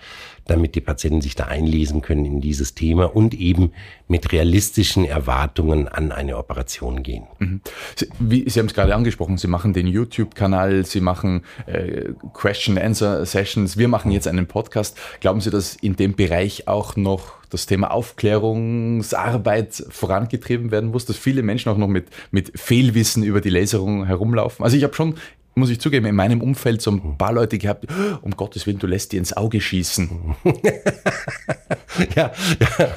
damit 0.52 0.74
die 0.74 0.80
Patienten 0.80 1.22
sich 1.22 1.34
da 1.34 1.46
einlesen 1.46 2.02
können 2.02 2.24
in 2.24 2.40
dieses 2.40 2.74
Thema 2.74 3.16
und 3.16 3.34
eben 3.34 3.72
mit 4.06 4.32
realistischen 4.32 5.04
Erwartungen 5.04 5.88
an 5.88 6.12
eine 6.12 6.36
Operation 6.36 7.02
gehen. 7.02 7.26
Mhm. 7.38 7.60
Sie, 7.96 8.44
Sie 8.46 8.58
haben 8.58 8.66
es 8.66 8.74
gerade 8.74 8.94
angesprochen, 8.94 9.38
Sie 9.38 9.48
machen 9.48 9.72
den 9.72 9.86
YouTube-Kanal, 9.86 10.84
Sie 10.84 11.00
machen 11.00 11.42
äh, 11.66 12.10
Question-Answer-Sessions, 12.34 13.78
wir 13.78 13.88
machen 13.88 14.12
jetzt 14.12 14.28
einen 14.28 14.46
Podcast. 14.46 14.98
Glauben 15.20 15.40
Sie, 15.40 15.50
dass 15.50 15.74
in 15.76 15.96
dem 15.96 16.14
Bereich 16.14 16.68
auch 16.68 16.96
noch 16.96 17.42
das 17.48 17.66
Thema 17.66 17.90
Aufklärungsarbeit 17.90 19.84
vorangetrieben 19.88 20.70
werden 20.70 20.90
muss, 20.90 21.06
dass 21.06 21.16
viele 21.16 21.42
Menschen 21.42 21.70
auch 21.70 21.76
noch 21.76 21.88
mit, 21.88 22.08
mit 22.30 22.58
Fehlwissen 22.58 23.22
über 23.22 23.40
die 23.40 23.50
Laserung 23.50 24.06
herumlaufen. 24.06 24.64
Also 24.64 24.76
ich 24.76 24.84
habe 24.84 24.94
schon 24.94 25.16
muss 25.54 25.70
ich 25.70 25.80
zugeben, 25.80 26.06
in 26.06 26.14
meinem 26.14 26.40
Umfeld 26.40 26.80
so 26.80 26.90
ein 26.90 27.18
paar 27.18 27.32
Leute 27.32 27.58
gehabt, 27.58 27.86
oh, 27.90 28.18
um 28.22 28.32
Gottes 28.32 28.66
Willen, 28.66 28.78
du 28.78 28.86
lässt 28.86 29.12
dir 29.12 29.18
ins 29.18 29.36
Auge 29.36 29.60
schießen. 29.60 30.08
ja, 32.16 32.32
ja, 32.60 32.88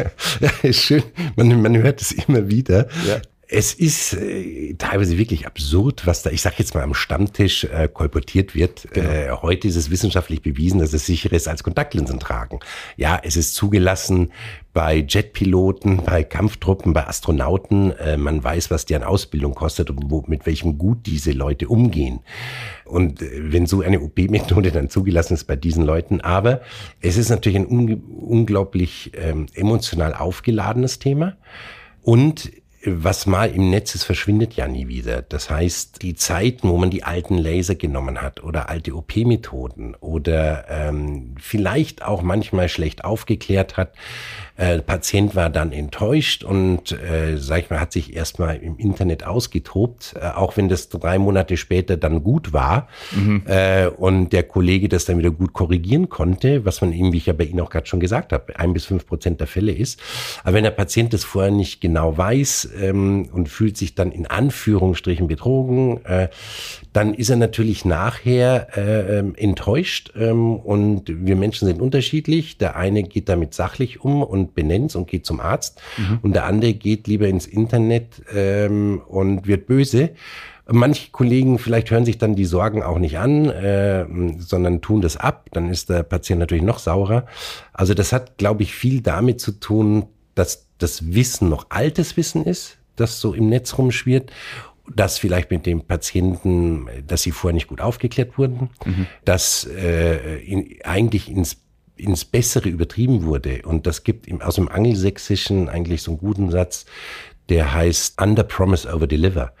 ja, 0.40 0.50
ist 0.62 0.80
schön. 0.80 1.02
Man, 1.36 1.62
man 1.62 1.76
hört 1.76 2.00
es 2.00 2.12
immer 2.12 2.48
wieder. 2.48 2.88
Ja. 3.06 3.20
Es 3.56 3.72
ist 3.72 4.14
äh, 4.14 4.74
teilweise 4.78 5.16
wirklich 5.16 5.46
absurd, 5.46 6.08
was 6.08 6.24
da, 6.24 6.30
ich 6.30 6.42
sage 6.42 6.56
jetzt 6.58 6.74
mal, 6.74 6.82
am 6.82 6.92
Stammtisch 6.92 7.62
äh, 7.62 7.88
kolportiert 7.88 8.56
wird. 8.56 8.88
Genau. 8.92 9.08
Äh, 9.08 9.30
heute 9.30 9.68
ist 9.68 9.76
es 9.76 9.90
wissenschaftlich 9.90 10.42
bewiesen, 10.42 10.80
dass 10.80 10.92
es 10.92 11.06
sicherer 11.06 11.34
ist 11.34 11.46
als 11.46 11.62
Kontaktlinsen 11.62 12.18
tragen. 12.18 12.58
Ja, 12.96 13.20
es 13.22 13.36
ist 13.36 13.54
zugelassen 13.54 14.32
bei 14.72 15.06
Jetpiloten, 15.08 15.98
bei 16.04 16.24
Kampftruppen, 16.24 16.94
bei 16.94 17.06
Astronauten. 17.06 17.92
Äh, 17.92 18.16
man 18.16 18.42
weiß, 18.42 18.72
was 18.72 18.86
deren 18.86 19.04
Ausbildung 19.04 19.54
kostet 19.54 19.88
und 19.88 20.10
wo, 20.10 20.24
mit 20.26 20.46
welchem 20.46 20.76
Gut 20.76 21.06
diese 21.06 21.30
Leute 21.30 21.68
umgehen. 21.68 22.20
Und 22.84 23.22
äh, 23.22 23.52
wenn 23.52 23.66
so 23.66 23.82
eine 23.82 24.00
OP-Methode 24.00 24.72
dann 24.72 24.90
zugelassen 24.90 25.34
ist 25.34 25.44
bei 25.44 25.54
diesen 25.54 25.84
Leuten, 25.84 26.20
aber 26.20 26.62
es 27.00 27.16
ist 27.16 27.28
natürlich 27.28 27.58
ein 27.58 27.66
un 27.66 28.02
unglaublich 28.02 29.12
ähm, 29.14 29.46
emotional 29.54 30.12
aufgeladenes 30.12 30.98
Thema. 30.98 31.36
Und 32.02 32.50
was 32.86 33.26
mal 33.26 33.50
im 33.50 33.70
Netz 33.70 33.94
ist, 33.94 34.04
verschwindet 34.04 34.54
ja 34.54 34.68
nie 34.68 34.88
wieder. 34.88 35.22
Das 35.22 35.50
heißt, 35.50 36.02
die 36.02 36.14
Zeiten, 36.14 36.68
wo 36.68 36.76
man 36.76 36.90
die 36.90 37.02
alten 37.02 37.38
Laser 37.38 37.74
genommen 37.74 38.20
hat 38.20 38.42
oder 38.42 38.68
alte 38.68 38.94
OP-Methoden 38.94 39.94
oder 40.00 40.64
ähm, 40.68 41.34
vielleicht 41.38 42.04
auch 42.04 42.22
manchmal 42.22 42.68
schlecht 42.68 43.04
aufgeklärt 43.04 43.76
hat, 43.76 43.92
äh, 44.56 44.80
Patient 44.80 45.34
war 45.34 45.50
dann 45.50 45.72
enttäuscht 45.72 46.44
und, 46.44 46.92
äh, 46.92 47.36
sag 47.38 47.64
ich 47.64 47.70
mal, 47.70 47.80
hat 47.80 47.92
sich 47.92 48.14
erstmal 48.14 48.56
im 48.56 48.78
Internet 48.78 49.24
ausgetobt, 49.26 50.14
äh, 50.20 50.28
auch 50.28 50.56
wenn 50.56 50.68
das 50.68 50.88
drei 50.88 51.18
Monate 51.18 51.56
später 51.56 51.96
dann 51.96 52.22
gut 52.22 52.52
war 52.52 52.88
mhm. 53.12 53.42
äh, 53.46 53.86
und 53.86 54.32
der 54.32 54.44
Kollege 54.44 54.88
das 54.88 55.06
dann 55.06 55.18
wieder 55.18 55.32
gut 55.32 55.54
korrigieren 55.54 56.08
konnte, 56.08 56.64
was 56.64 56.82
man 56.82 56.92
eben, 56.92 57.12
wie 57.12 57.16
ich 57.16 57.26
ja 57.26 57.32
bei 57.32 57.44
Ihnen 57.44 57.60
auch 57.60 57.70
gerade 57.70 57.86
schon 57.86 57.98
gesagt 57.98 58.32
habe, 58.32 58.56
ein 58.58 58.72
bis 58.72 58.84
fünf 58.84 59.06
Prozent 59.06 59.40
der 59.40 59.48
Fälle 59.48 59.72
ist. 59.72 60.00
Aber 60.44 60.54
wenn 60.54 60.64
der 60.64 60.70
Patient 60.70 61.12
das 61.12 61.24
vorher 61.24 61.50
nicht 61.50 61.80
genau 61.80 62.16
weiß 62.16 62.73
ähm, 62.80 63.28
und 63.32 63.48
fühlt 63.48 63.76
sich 63.76 63.94
dann 63.94 64.12
in 64.12 64.26
Anführungsstrichen 64.26 65.26
betrogen, 65.26 66.04
äh, 66.04 66.28
dann 66.92 67.14
ist 67.14 67.30
er 67.30 67.36
natürlich 67.36 67.84
nachher 67.84 68.68
äh, 68.76 69.18
ähm, 69.18 69.34
enttäuscht 69.36 70.12
ähm, 70.16 70.56
und 70.56 71.04
wir 71.06 71.36
Menschen 71.36 71.66
sind 71.66 71.80
unterschiedlich. 71.80 72.58
Der 72.58 72.76
eine 72.76 73.02
geht 73.02 73.28
damit 73.28 73.54
sachlich 73.54 74.00
um 74.00 74.22
und 74.22 74.54
benennt 74.54 74.94
und 74.96 75.08
geht 75.08 75.26
zum 75.26 75.40
Arzt 75.40 75.80
mhm. 75.96 76.18
und 76.22 76.34
der 76.34 76.44
andere 76.44 76.74
geht 76.74 77.06
lieber 77.06 77.28
ins 77.28 77.46
Internet 77.46 78.22
ähm, 78.34 79.02
und 79.06 79.46
wird 79.46 79.66
böse. 79.66 80.10
Manche 80.66 81.10
Kollegen 81.10 81.58
vielleicht 81.58 81.90
hören 81.90 82.06
sich 82.06 82.16
dann 82.16 82.36
die 82.36 82.46
Sorgen 82.46 82.82
auch 82.82 82.98
nicht 82.98 83.18
an, 83.18 83.50
äh, 83.50 84.06
sondern 84.38 84.80
tun 84.80 85.02
das 85.02 85.18
ab. 85.18 85.50
Dann 85.52 85.68
ist 85.68 85.90
der 85.90 86.04
Patient 86.04 86.40
natürlich 86.40 86.64
noch 86.64 86.78
saurer. 86.78 87.26
Also 87.74 87.92
das 87.92 88.12
hat, 88.12 88.38
glaube 88.38 88.62
ich, 88.62 88.74
viel 88.74 89.02
damit 89.02 89.40
zu 89.40 89.52
tun, 89.52 90.06
dass 90.34 90.66
das 90.84 91.14
Wissen 91.14 91.48
noch 91.48 91.66
altes 91.70 92.16
Wissen 92.16 92.44
ist, 92.44 92.76
das 92.96 93.20
so 93.20 93.34
im 93.34 93.48
Netz 93.48 93.76
rumschwirrt 93.78 94.30
dass 94.86 95.18
vielleicht 95.18 95.50
mit 95.50 95.64
dem 95.64 95.80
Patienten, 95.80 96.88
dass 97.06 97.22
sie 97.22 97.30
vorher 97.30 97.54
nicht 97.54 97.68
gut 97.68 97.80
aufgeklärt 97.80 98.36
wurden, 98.36 98.68
mhm. 98.84 99.06
dass 99.24 99.64
äh, 99.64 100.36
in, 100.40 100.76
eigentlich 100.84 101.30
ins 101.30 101.56
ins 101.96 102.24
Bessere 102.24 102.68
übertrieben 102.68 103.22
wurde. 103.22 103.62
Und 103.64 103.86
das 103.86 104.02
gibt 104.02 104.26
im, 104.26 104.42
aus 104.42 104.56
dem 104.56 104.68
Angelsächsischen 104.68 105.68
eigentlich 105.68 106.02
so 106.02 106.12
einen 106.12 106.18
guten 106.18 106.50
Satz, 106.50 106.86
der 107.48 107.72
heißt 107.72 108.20
Under 108.20 108.42
Promise 108.42 108.92
Over 108.92 109.06
Deliver. 109.06 109.52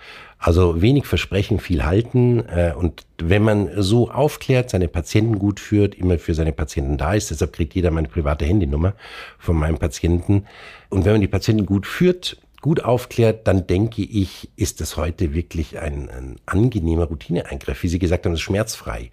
Also 0.44 0.82
wenig 0.82 1.06
versprechen, 1.06 1.58
viel 1.58 1.86
halten. 1.86 2.46
Äh, 2.50 2.74
und 2.76 3.06
wenn 3.16 3.42
man 3.42 3.70
so 3.82 4.10
aufklärt, 4.10 4.68
seine 4.68 4.88
Patienten 4.88 5.38
gut 5.38 5.58
führt, 5.58 5.94
immer 5.94 6.18
für 6.18 6.34
seine 6.34 6.52
Patienten 6.52 6.98
da 6.98 7.14
ist, 7.14 7.30
deshalb 7.30 7.54
kriegt 7.54 7.74
jeder 7.74 7.90
meine 7.90 8.08
private 8.08 8.44
Handynummer 8.44 8.92
von 9.38 9.56
meinem 9.56 9.78
Patienten. 9.78 10.44
Und 10.90 11.06
wenn 11.06 11.12
man 11.12 11.22
die 11.22 11.28
Patienten 11.28 11.64
gut 11.64 11.86
führt, 11.86 12.36
gut 12.60 12.84
aufklärt, 12.84 13.48
dann 13.48 13.66
denke 13.66 14.02
ich, 14.02 14.50
ist 14.54 14.82
es 14.82 14.98
heute 14.98 15.32
wirklich 15.32 15.78
ein, 15.78 16.10
ein 16.10 16.36
angenehmer 16.44 17.04
Routineeingriff. 17.04 17.82
Wie 17.82 17.88
Sie 17.88 17.98
gesagt 17.98 18.26
haben, 18.26 18.34
ist 18.34 18.42
schmerzfrei. 18.42 19.12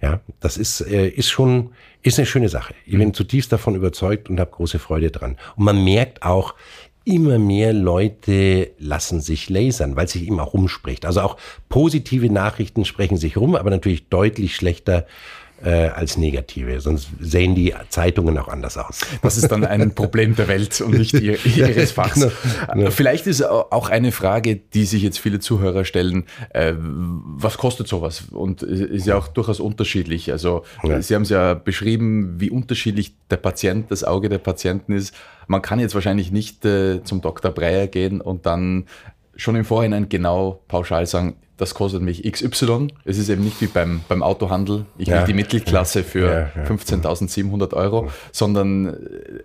Ja, 0.00 0.20
das 0.38 0.56
ist, 0.56 0.82
äh, 0.82 1.08
ist 1.08 1.30
schon, 1.30 1.72
ist 2.02 2.20
eine 2.20 2.26
schöne 2.26 2.48
Sache. 2.48 2.74
Ich 2.86 2.96
bin 2.96 3.08
mhm. 3.08 3.14
zutiefst 3.14 3.52
davon 3.52 3.74
überzeugt 3.74 4.30
und 4.30 4.38
habe 4.38 4.52
große 4.52 4.78
Freude 4.78 5.10
dran. 5.10 5.36
Und 5.56 5.64
man 5.64 5.82
merkt 5.82 6.22
auch, 6.22 6.54
immer 7.10 7.38
mehr 7.38 7.72
Leute 7.72 8.70
lassen 8.78 9.20
sich 9.20 9.50
lasern, 9.50 9.96
weil 9.96 10.08
sich 10.08 10.30
auch 10.40 10.54
rumspricht. 10.54 11.04
Also 11.04 11.20
auch 11.20 11.36
positive 11.68 12.30
Nachrichten 12.30 12.84
sprechen 12.84 13.16
sich 13.16 13.36
rum, 13.36 13.54
aber 13.54 13.70
natürlich 13.70 14.08
deutlich 14.08 14.54
schlechter 14.54 15.06
äh, 15.64 15.88
als 15.88 16.16
negative. 16.16 16.80
Sonst 16.80 17.08
sehen 17.18 17.54
die 17.54 17.74
Zeitungen 17.88 18.36
auch 18.38 18.48
anders 18.48 18.76
aus. 18.76 19.00
Das 19.22 19.36
ist 19.36 19.48
dann 19.50 19.64
ein 19.64 19.94
Problem 19.94 20.34
der 20.34 20.48
Welt 20.48 20.80
und 20.80 20.96
nicht 20.96 21.14
ihr, 21.14 21.44
ihres 21.56 21.92
Fachs. 21.92 22.14
Genau, 22.14 22.32
genau. 22.72 22.90
Vielleicht 22.90 23.26
ist 23.26 23.42
auch 23.42 23.88
eine 23.88 24.12
Frage, 24.12 24.56
die 24.56 24.84
sich 24.84 25.02
jetzt 25.02 25.18
viele 25.18 25.40
Zuhörer 25.40 25.84
stellen, 25.84 26.24
äh, 26.50 26.74
was 26.76 27.58
kostet 27.58 27.88
sowas? 27.88 28.24
Und 28.30 28.62
ist 28.62 29.06
ja 29.06 29.16
auch 29.16 29.28
durchaus 29.28 29.60
unterschiedlich. 29.60 30.32
Also 30.32 30.64
ja. 30.82 31.00
Sie 31.02 31.14
haben 31.14 31.22
es 31.22 31.30
ja 31.30 31.54
beschrieben, 31.54 32.40
wie 32.40 32.50
unterschiedlich 32.50 33.14
der 33.30 33.36
Patient, 33.36 33.90
das 33.90 34.04
Auge 34.04 34.28
der 34.28 34.38
Patienten 34.38 34.92
ist. 34.92 35.14
Man 35.46 35.62
kann 35.62 35.80
jetzt 35.80 35.94
wahrscheinlich 35.94 36.30
nicht 36.30 36.64
äh, 36.64 37.02
zum 37.04 37.20
Dr. 37.20 37.50
Breyer 37.50 37.86
gehen 37.86 38.20
und 38.20 38.46
dann 38.46 38.86
schon 39.36 39.56
im 39.56 39.64
Vorhinein 39.64 40.08
genau 40.08 40.60
pauschal 40.68 41.06
sagen, 41.06 41.36
das 41.60 41.74
kostet 41.74 42.02
mich 42.02 42.22
XY. 42.22 42.88
Es 43.04 43.18
ist 43.18 43.28
eben 43.28 43.44
nicht 43.44 43.60
wie 43.60 43.66
beim, 43.66 44.00
beim 44.08 44.22
Autohandel, 44.22 44.86
ich 44.96 45.08
ja. 45.08 45.24
die 45.24 45.34
Mittelklasse 45.34 46.02
für 46.02 46.50
ja, 46.56 46.62
ja, 46.62 46.68
15.700 46.68 47.74
Euro, 47.74 48.08
sondern 48.32 48.96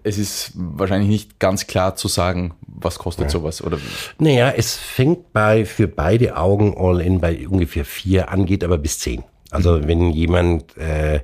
es 0.03 0.17
ist 0.17 0.53
wahrscheinlich 0.55 1.09
nicht 1.09 1.39
ganz 1.39 1.67
klar 1.67 1.95
zu 1.95 2.07
sagen, 2.07 2.53
was 2.67 2.99
kostet 2.99 3.29
sowas. 3.29 3.61
Oder? 3.61 3.79
Naja, 4.17 4.53
es 4.55 4.75
fängt 4.75 5.33
bei 5.33 5.65
für 5.65 5.87
beide 5.87 6.37
Augen 6.37 6.75
All-In 6.77 7.19
bei 7.19 7.47
ungefähr 7.47 7.83
vier 7.83 8.29
an, 8.29 8.45
geht 8.45 8.63
aber 8.63 8.77
bis 8.77 8.99
zehn. 8.99 9.23
Also 9.51 9.73
mhm. 9.73 9.87
wenn 9.87 10.09
jemand 10.11 10.77
äh, 10.77 11.19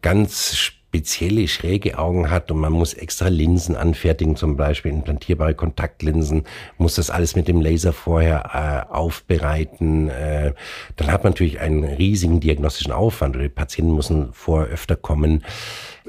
ganz 0.00 0.72
spezielle 0.90 1.46
schräge 1.46 2.00
Augen 2.00 2.30
hat 2.30 2.50
und 2.50 2.58
man 2.58 2.72
muss 2.72 2.94
extra 2.94 3.28
Linsen 3.28 3.76
anfertigen, 3.76 4.34
zum 4.34 4.56
Beispiel 4.56 4.90
implantierbare 4.90 5.54
Kontaktlinsen, 5.54 6.42
muss 6.78 6.96
das 6.96 7.10
alles 7.10 7.36
mit 7.36 7.46
dem 7.46 7.60
Laser 7.60 7.92
vorher 7.92 8.86
äh, 8.90 8.92
aufbereiten. 8.92 10.08
Äh, 10.08 10.52
dann 10.96 11.12
hat 11.12 11.22
man 11.22 11.32
natürlich 11.32 11.60
einen 11.60 11.84
riesigen 11.84 12.40
diagnostischen 12.40 12.90
Aufwand 12.90 13.36
oder 13.36 13.44
die 13.44 13.50
Patienten 13.50 13.94
müssen 13.94 14.32
vorher 14.32 14.66
öfter 14.66 14.96
kommen. 14.96 15.44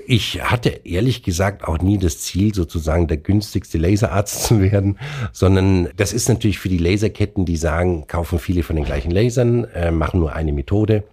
Ich 0.07 0.41
hatte 0.41 0.69
ehrlich 0.83 1.21
gesagt 1.21 1.63
auch 1.63 1.77
nie 1.77 1.99
das 1.99 2.17
Ziel, 2.17 2.55
sozusagen 2.55 3.05
der 3.05 3.17
günstigste 3.17 3.77
Laserarzt 3.77 4.45
zu 4.45 4.61
werden, 4.61 4.97
sondern 5.31 5.89
das 5.95 6.11
ist 6.11 6.27
natürlich 6.27 6.57
für 6.57 6.69
die 6.69 6.79
Laserketten, 6.79 7.45
die 7.45 7.57
sagen, 7.57 8.07
kaufen 8.07 8.39
viele 8.39 8.63
von 8.63 8.77
den 8.77 8.85
gleichen 8.85 9.11
Lasern, 9.11 9.65
äh, 9.75 9.91
machen 9.91 10.21
nur 10.21 10.33
eine 10.33 10.53
Methode 10.53 11.03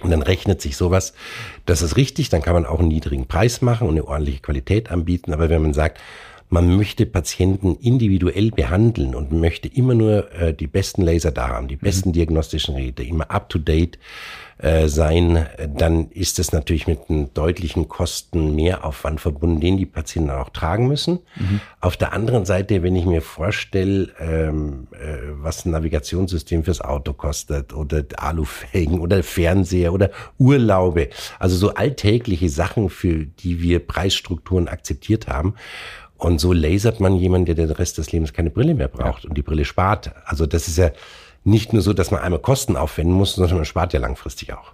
und 0.00 0.10
dann 0.10 0.22
rechnet 0.22 0.60
sich 0.60 0.76
sowas, 0.76 1.14
das 1.66 1.82
ist 1.82 1.96
richtig, 1.96 2.28
dann 2.28 2.42
kann 2.42 2.54
man 2.54 2.66
auch 2.66 2.80
einen 2.80 2.88
niedrigen 2.88 3.26
Preis 3.26 3.62
machen 3.62 3.88
und 3.88 3.94
eine 3.94 4.06
ordentliche 4.06 4.40
Qualität 4.40 4.90
anbieten. 4.90 5.32
Aber 5.32 5.48
wenn 5.48 5.62
man 5.62 5.74
sagt, 5.74 6.00
man 6.48 6.76
möchte 6.76 7.06
Patienten 7.06 7.76
individuell 7.76 8.50
behandeln 8.50 9.14
und 9.14 9.32
möchte 9.32 9.68
immer 9.68 9.94
nur 9.94 10.32
äh, 10.32 10.54
die 10.54 10.66
besten 10.66 11.02
Laser 11.02 11.32
da 11.32 11.48
haben, 11.48 11.68
die 11.68 11.76
besten 11.76 12.10
mhm. 12.10 12.14
diagnostischen 12.14 12.76
Geräte, 12.76 13.02
immer 13.02 13.30
up 13.30 13.48
to 13.48 13.58
date 13.58 13.98
äh, 14.58 14.86
sein, 14.86 15.46
dann 15.76 16.10
ist 16.10 16.38
es 16.38 16.52
natürlich 16.52 16.86
mit 16.86 17.10
einem 17.10 17.34
deutlichen 17.34 17.88
Kosten 17.88 18.54
Mehraufwand 18.54 19.20
verbunden, 19.20 19.60
den 19.60 19.76
die 19.76 19.86
Patienten 19.86 20.30
auch 20.30 20.50
tragen 20.50 20.86
müssen. 20.86 21.18
Mhm. 21.34 21.60
Auf 21.80 21.96
der 21.96 22.12
anderen 22.12 22.44
Seite, 22.44 22.84
wenn 22.84 22.94
ich 22.94 23.04
mir 23.04 23.20
vorstelle, 23.20 24.10
ähm, 24.20 24.86
äh, 24.92 25.16
was 25.32 25.66
ein 25.66 25.72
Navigationssystem 25.72 26.62
fürs 26.62 26.80
Auto 26.80 27.12
kostet 27.14 27.72
oder 27.72 28.04
Alufelgen 28.16 29.00
oder 29.00 29.24
Fernseher 29.24 29.92
oder 29.92 30.10
Urlaube, 30.38 31.08
also 31.40 31.56
so 31.56 31.74
alltägliche 31.74 32.48
Sachen, 32.48 32.90
für 32.90 33.26
die 33.26 33.60
wir 33.60 33.80
Preisstrukturen 33.80 34.68
akzeptiert 34.68 35.26
haben. 35.26 35.54
Und 36.16 36.40
so 36.40 36.52
lasert 36.52 37.00
man 37.00 37.16
jemanden, 37.16 37.46
der 37.46 37.54
den 37.54 37.70
Rest 37.70 37.98
des 37.98 38.12
Lebens 38.12 38.32
keine 38.32 38.50
Brille 38.50 38.74
mehr 38.74 38.88
braucht 38.88 39.24
ja. 39.24 39.28
und 39.28 39.36
die 39.36 39.42
Brille 39.42 39.64
spart. 39.64 40.12
Also 40.24 40.46
das 40.46 40.68
ist 40.68 40.78
ja 40.78 40.90
nicht 41.44 41.72
nur 41.72 41.82
so, 41.82 41.92
dass 41.92 42.10
man 42.10 42.20
einmal 42.20 42.40
Kosten 42.40 42.76
aufwenden 42.76 43.14
muss, 43.14 43.34
sondern 43.34 43.56
man 43.56 43.64
spart 43.64 43.92
ja 43.92 44.00
langfristig 44.00 44.52
auch. 44.54 44.72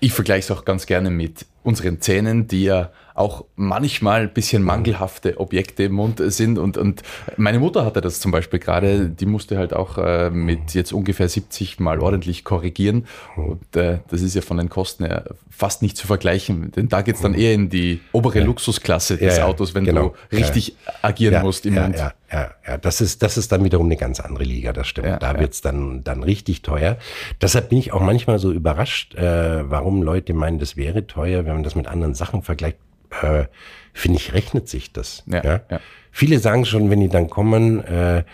Ich 0.00 0.12
vergleiche 0.12 0.52
es 0.52 0.56
auch 0.56 0.64
ganz 0.64 0.86
gerne 0.86 1.10
mit 1.10 1.46
unseren 1.62 2.00
Zähnen, 2.00 2.46
die 2.48 2.64
ja 2.64 2.90
auch 3.14 3.44
manchmal 3.56 4.22
ein 4.22 4.32
bisschen 4.32 4.62
mangelhafte 4.62 5.38
Objekte 5.38 5.84
im 5.84 5.92
Mund 5.92 6.20
sind. 6.24 6.58
Und, 6.58 6.76
und 6.76 7.02
meine 7.36 7.58
Mutter 7.58 7.84
hatte 7.84 8.00
das 8.00 8.20
zum 8.20 8.32
Beispiel 8.32 8.58
gerade, 8.58 9.08
die 9.08 9.26
musste 9.26 9.58
halt 9.58 9.74
auch 9.74 9.98
äh, 9.98 10.30
mit 10.30 10.74
jetzt 10.74 10.92
ungefähr 10.92 11.28
70 11.28 11.80
Mal 11.80 12.00
ordentlich 12.00 12.44
korrigieren. 12.44 13.06
Und 13.36 13.76
äh, 13.76 13.98
das 14.08 14.22
ist 14.22 14.34
ja 14.34 14.40
von 14.40 14.56
den 14.56 14.68
Kosten 14.68 15.04
her 15.04 15.24
fast 15.50 15.82
nicht 15.82 15.96
zu 15.96 16.06
vergleichen, 16.06 16.72
denn 16.72 16.88
da 16.88 17.02
geht's 17.02 17.20
dann 17.20 17.34
eher 17.34 17.52
in 17.52 17.68
die 17.68 18.00
obere 18.12 18.38
ja. 18.38 18.44
Luxusklasse 18.44 19.18
des 19.18 19.36
ja, 19.36 19.44
Autos, 19.44 19.74
wenn 19.74 19.84
genau. 19.84 20.14
du 20.30 20.36
richtig 20.36 20.68
ja. 20.68 20.92
agieren 21.02 21.42
musst 21.42 21.66
im 21.66 21.74
Mund. 21.74 21.96
Ja, 21.96 22.14
ja, 22.32 22.50
ja, 22.66 22.78
das 22.78 23.02
ist, 23.02 23.22
das 23.22 23.36
ist 23.36 23.52
dann 23.52 23.62
wiederum 23.62 23.86
eine 23.86 23.96
ganz 23.96 24.18
andere 24.18 24.44
Liga, 24.44 24.72
das 24.72 24.88
stimmt. 24.88 25.22
da 25.22 25.38
wird's 25.38 25.60
dann, 25.60 26.02
dann 26.02 26.22
richtig 26.22 26.62
teuer. 26.62 26.96
Deshalb 27.42 27.68
bin 27.68 27.78
ich 27.78 27.92
auch 27.92 28.00
manchmal 28.00 28.38
so 28.38 28.50
überrascht, 28.50 29.14
äh, 29.14 29.70
warum 29.70 30.02
Leute 30.02 30.32
meinen, 30.32 30.58
das 30.58 30.76
wäre 30.76 31.06
teuer, 31.06 31.44
wenn 31.52 31.58
man 31.58 31.64
das 31.64 31.74
mit 31.74 31.86
anderen 31.86 32.14
Sachen 32.14 32.42
vergleicht 32.42 32.78
äh, 33.20 33.44
finde 33.92 34.18
ich, 34.18 34.32
rechnet 34.32 34.68
sich 34.68 34.92
das. 34.92 35.22
Ja, 35.26 35.44
ja? 35.44 35.60
ja, 35.70 35.80
Viele 36.10 36.38
sagen 36.38 36.64
schon, 36.64 36.90
wenn 36.90 37.00
die 37.00 37.08
dann 37.08 37.28
kommen, 37.28 37.84
äh, 37.84 38.24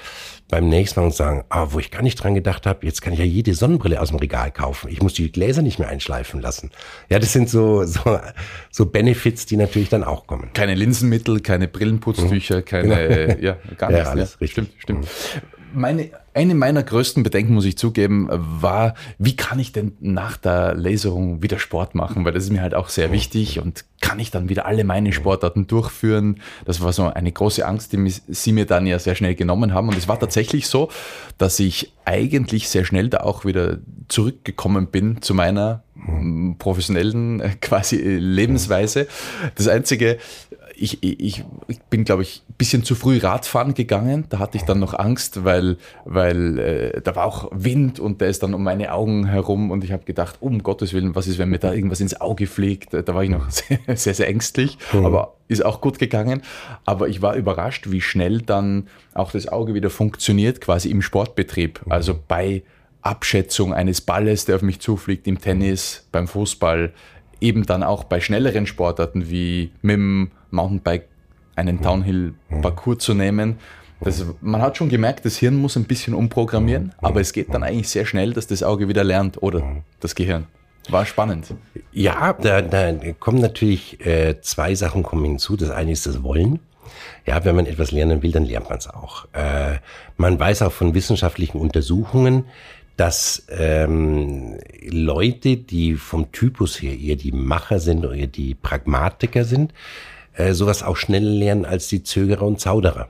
beim 0.48 0.68
nächsten 0.68 1.00
Mal 1.00 1.07
und 1.07 1.14
sagen, 1.14 1.44
ah, 1.48 1.68
wo 1.70 1.78
ich 1.78 1.90
gar 1.90 2.02
nicht 2.02 2.16
dran 2.16 2.35
gedacht 2.35 2.64
habe, 2.64 2.87
jetzt 2.87 3.02
kann 3.02 3.12
ich 3.12 3.18
ja 3.18 3.24
jede 3.24 3.54
Sonnenbrille 3.54 4.00
aus 4.00 4.09
dem 4.09 4.18
Regal 4.18 4.50
kaufen. 4.50 4.88
Ich 4.88 5.02
muss 5.02 5.12
die 5.14 5.31
Gläser 5.31 5.62
nicht 5.62 5.78
mehr 5.78 5.88
einschleifen 5.88 6.40
lassen. 6.40 6.70
Ja, 7.11 7.18
das 7.18 7.33
sind 7.33 7.50
so, 7.50 7.85
so, 7.85 8.18
so 8.70 8.87
Benefits, 8.87 9.46
die 9.46 9.57
natürlich 9.57 9.90
dann 9.90 10.04
auch 10.04 10.26
kommen. 10.26 10.50
Keine 10.54 10.74
Linsenmittel, 10.74 11.40
keine 11.40 11.68
Brillenputztücher, 11.68 12.59
mhm. 12.59 12.64
keine, 12.64 13.26
genau. 13.26 13.40
ja, 13.40 13.57
gar 13.76 13.90
nichts. 13.90 14.04
Ja, 14.07 14.11
alles 14.11 14.33
ja. 14.33 14.38
richtig. 14.40 14.50
Stimmt, 14.52 14.70
stimmt. 14.78 15.00
Mhm 15.00 15.58
meine, 15.72 16.11
eine 16.35 16.54
meiner 16.54 16.83
größten 16.83 17.22
Bedenken, 17.22 17.54
muss 17.54 17.64
ich 17.64 17.76
zugeben, 17.76 18.28
war, 18.31 18.94
wie 19.18 19.37
kann 19.37 19.59
ich 19.59 19.72
denn 19.72 19.92
nach 20.00 20.37
der 20.37 20.74
Laserung 20.74 21.42
wieder 21.42 21.59
Sport 21.59 21.94
machen? 21.94 22.24
Weil 22.24 22.33
das 22.33 22.44
ist 22.44 22.50
mir 22.50 22.62
halt 22.62 22.74
auch 22.74 22.88
sehr 22.88 23.12
wichtig 23.12 23.61
und 23.61 23.85
kann 24.00 24.18
ich 24.20 24.31
dann 24.31 24.48
wieder 24.48 24.66
alle 24.66 24.85
meine 24.85 25.12
Sportarten 25.12 25.66
durchführen? 25.66 26.40
Das 26.64 26.81
war 26.81 26.92
so 26.92 27.04
eine 27.04 27.33
große 27.33 27.66
Angst, 27.66 27.92
die 27.92 28.09
sie 28.28 28.52
mir 28.52 28.66
dann 28.66 28.87
ja 28.87 28.98
sehr 28.98 29.14
schnell 29.14 29.35
genommen 29.35 29.74
haben. 29.74 29.88
Und 29.88 29.98
es 29.98 30.09
war 30.09 30.18
tatsächlich 30.18 30.68
so, 30.68 30.90
dass 31.38 31.59
ich 31.59 31.92
eigentlich 32.04 32.68
sehr 32.68 32.85
schnell 32.85 33.09
da 33.09 33.18
auch 33.20 33.44
wieder 33.44 33.78
zurückgekommen 34.09 34.87
bin 34.87 35.20
zu 35.22 35.35
meiner 35.35 35.83
professionellen 36.59 37.40
äh, 37.40 37.50
quasi 37.61 37.96
Lebensweise. 37.96 39.09
Das 39.57 39.68
einzige, 39.68 40.18
ich, 40.81 41.03
ich, 41.03 41.45
ich 41.67 41.81
bin, 41.83 42.05
glaube 42.05 42.23
ich, 42.23 42.43
ein 42.49 42.55
bisschen 42.57 42.85
zu 42.85 42.95
früh 42.95 43.19
Radfahren 43.19 43.75
gegangen. 43.75 44.27
Da 44.29 44.38
hatte 44.38 44.57
ich 44.57 44.64
dann 44.64 44.79
noch 44.79 44.95
Angst, 44.95 45.45
weil, 45.45 45.77
weil 46.05 46.59
äh, 46.59 47.01
da 47.01 47.17
war 47.17 47.27
auch 47.27 47.51
Wind 47.53 47.99
und 48.01 48.21
der 48.21 48.29
ist 48.29 48.43
dann 48.43 48.55
um 48.55 48.62
meine 48.62 48.93
Augen 48.93 49.27
herum 49.27 49.71
und 49.71 49.85
ich 49.85 49.93
habe 49.93 50.05
gedacht, 50.05 50.37
um 50.41 50.62
Gottes 50.62 50.93
Willen, 50.93 51.14
was 51.14 51.27
ist, 51.27 51.38
wenn 51.38 51.49
mir 51.49 51.59
da 51.59 51.73
irgendwas 51.73 52.01
ins 52.01 52.21
Auge 52.21 52.47
fliegt? 52.47 52.95
Da 52.95 53.14
war 53.14 53.25
ich 53.25 53.31
noch 53.31 53.51
sehr, 53.51 53.79
sehr, 53.95 54.14
sehr 54.14 54.29
ängstlich, 54.29 54.79
mhm. 54.93 55.05
aber 55.05 55.35
ist 55.49 55.64
auch 55.64 55.81
gut 55.81 55.99
gegangen. 55.99 56.43
Aber 56.85 57.09
ich 57.09 57.23
war 57.23 57.35
überrascht, 57.35 57.91
wie 57.91 58.01
schnell 58.01 58.43
dann 58.43 58.88
auch 59.14 59.33
das 59.33 59.49
Auge 59.49 59.75
wieder 59.75 59.91
funktioniert, 59.91 60.61
quasi 60.61 60.91
im 60.91 61.03
Sportbetrieb. 61.03 61.85
Mhm. 61.85 61.93
Also 61.93 62.19
bei 62.27 62.62
Abschätzung 63.03 63.75
eines 63.75 64.01
Balles, 64.01 64.45
der 64.45 64.57
auf 64.57 64.62
mich 64.62 64.81
zufliegt, 64.81 65.27
im 65.27 65.41
Tennis, 65.41 66.07
beim 66.12 66.29
Fußball, 66.29 66.93
eben 67.41 67.64
dann 67.67 67.83
auch 67.83 68.05
bei 68.05 68.21
schnelleren 68.21 68.67
Sportarten 68.67 69.31
wie 69.31 69.71
mit 69.83 69.95
dem 69.95 70.31
Mountainbike 70.51 71.09
einen 71.57 71.81
Downhill-Parcours 71.81 72.99
zu 72.99 73.15
nehmen. 73.15 73.59
Das, 74.01 74.25
man 74.41 74.63
hat 74.63 74.77
schon 74.77 74.89
gemerkt, 74.89 75.25
das 75.25 75.37
Hirn 75.39 75.57
muss 75.57 75.77
ein 75.77 75.85
bisschen 75.85 76.15
umprogrammieren, 76.15 76.95
aber 76.99 77.21
es 77.21 77.33
geht 77.33 77.53
dann 77.53 77.65
eigentlich 77.65 77.89
sehr 77.89 78.07
schnell, 78.07 78.33
dass 78.33 78.47
das 78.47 78.63
Auge 78.63 78.89
wieder 78.89 79.03
lernt 79.03 79.43
oder 79.43 79.83
das 79.99 80.15
Gehirn. 80.15 80.47
War 80.89 81.05
spannend. 81.05 81.53
Ja, 81.93 82.33
da, 82.33 82.63
da 82.63 82.93
kommen 83.19 83.41
natürlich 83.41 84.05
äh, 84.07 84.41
zwei 84.41 84.75
Sachen 84.75 85.03
kommen 85.03 85.25
hinzu. 85.25 85.57
Das 85.57 85.71
eine 85.71 85.93
ist 85.93 86.07
das 86.07 86.23
Wollen. 86.23 86.61
Ja, 87.27 87.45
wenn 87.45 87.57
man 87.57 87.67
etwas 87.67 87.91
lernen 87.91 88.23
will, 88.23 88.33
dann 88.33 88.45
lernt 88.45 88.71
man 88.71 88.79
es 88.79 88.89
auch. 88.89 89.27
Äh, 89.35 89.79
man 90.17 90.39
weiß 90.39 90.63
auch 90.63 90.73
von 90.73 90.95
wissenschaftlichen 90.95 91.59
Untersuchungen, 91.59 92.45
dass 92.97 93.47
ähm, 93.51 94.59
Leute, 94.89 95.57
die 95.57 95.95
vom 95.95 96.33
Typus 96.33 96.81
her 96.81 96.99
eher 96.99 97.17
die 97.17 97.33
Macher 97.33 97.81
sind 97.81 98.05
oder 98.05 98.15
eher 98.15 98.27
die 98.27 98.55
Pragmatiker 98.55 99.45
sind, 99.45 99.73
äh, 100.38 100.55
sowas 100.55 100.83
auch 100.83 100.96
schneller 100.96 101.31
lernen 101.31 101.64
als 101.64 101.88
die 101.88 102.03
Zögerer 102.03 102.46
und 102.46 102.61
Zauderer. 102.61 103.09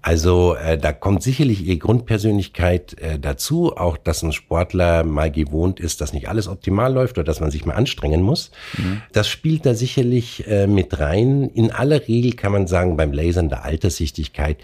Also 0.00 0.56
äh, 0.56 0.78
da 0.78 0.92
kommt 0.92 1.22
sicherlich 1.22 1.64
ihre 1.64 1.76
Grundpersönlichkeit 1.76 2.98
äh, 3.00 3.20
dazu, 3.20 3.76
auch 3.76 3.96
dass 3.96 4.22
ein 4.22 4.32
Sportler 4.32 5.04
mal 5.04 5.30
gewohnt 5.30 5.78
ist, 5.78 6.00
dass 6.00 6.12
nicht 6.12 6.28
alles 6.28 6.48
optimal 6.48 6.92
läuft 6.92 7.18
oder 7.18 7.24
dass 7.24 7.38
man 7.38 7.52
sich 7.52 7.66
mal 7.66 7.74
anstrengen 7.74 8.20
muss. 8.20 8.50
Mhm. 8.76 9.02
Das 9.12 9.28
spielt 9.28 9.64
da 9.64 9.74
sicherlich 9.74 10.46
äh, 10.48 10.66
mit 10.66 10.98
rein. 10.98 11.50
In 11.54 11.70
aller 11.70 12.08
Regel 12.08 12.32
kann 12.32 12.50
man 12.50 12.66
sagen, 12.66 12.96
beim 12.96 13.12
Lasern 13.12 13.48
der 13.48 13.64
Alterssichtigkeit 13.64 14.58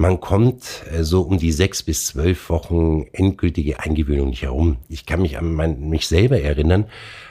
man 0.00 0.20
kommt 0.20 0.84
äh, 0.92 1.02
so 1.02 1.22
um 1.22 1.38
die 1.38 1.52
sechs 1.52 1.82
bis 1.82 2.06
zwölf 2.06 2.48
Wochen 2.50 3.06
endgültige 3.12 3.80
Eingewöhnung 3.80 4.30
nicht 4.30 4.42
herum. 4.42 4.76
Ich 4.88 5.06
kann 5.06 5.20
mich 5.20 5.36
an 5.36 5.52
mein, 5.52 5.88
mich 5.88 6.06
selber 6.06 6.40
erinnern. 6.40 6.86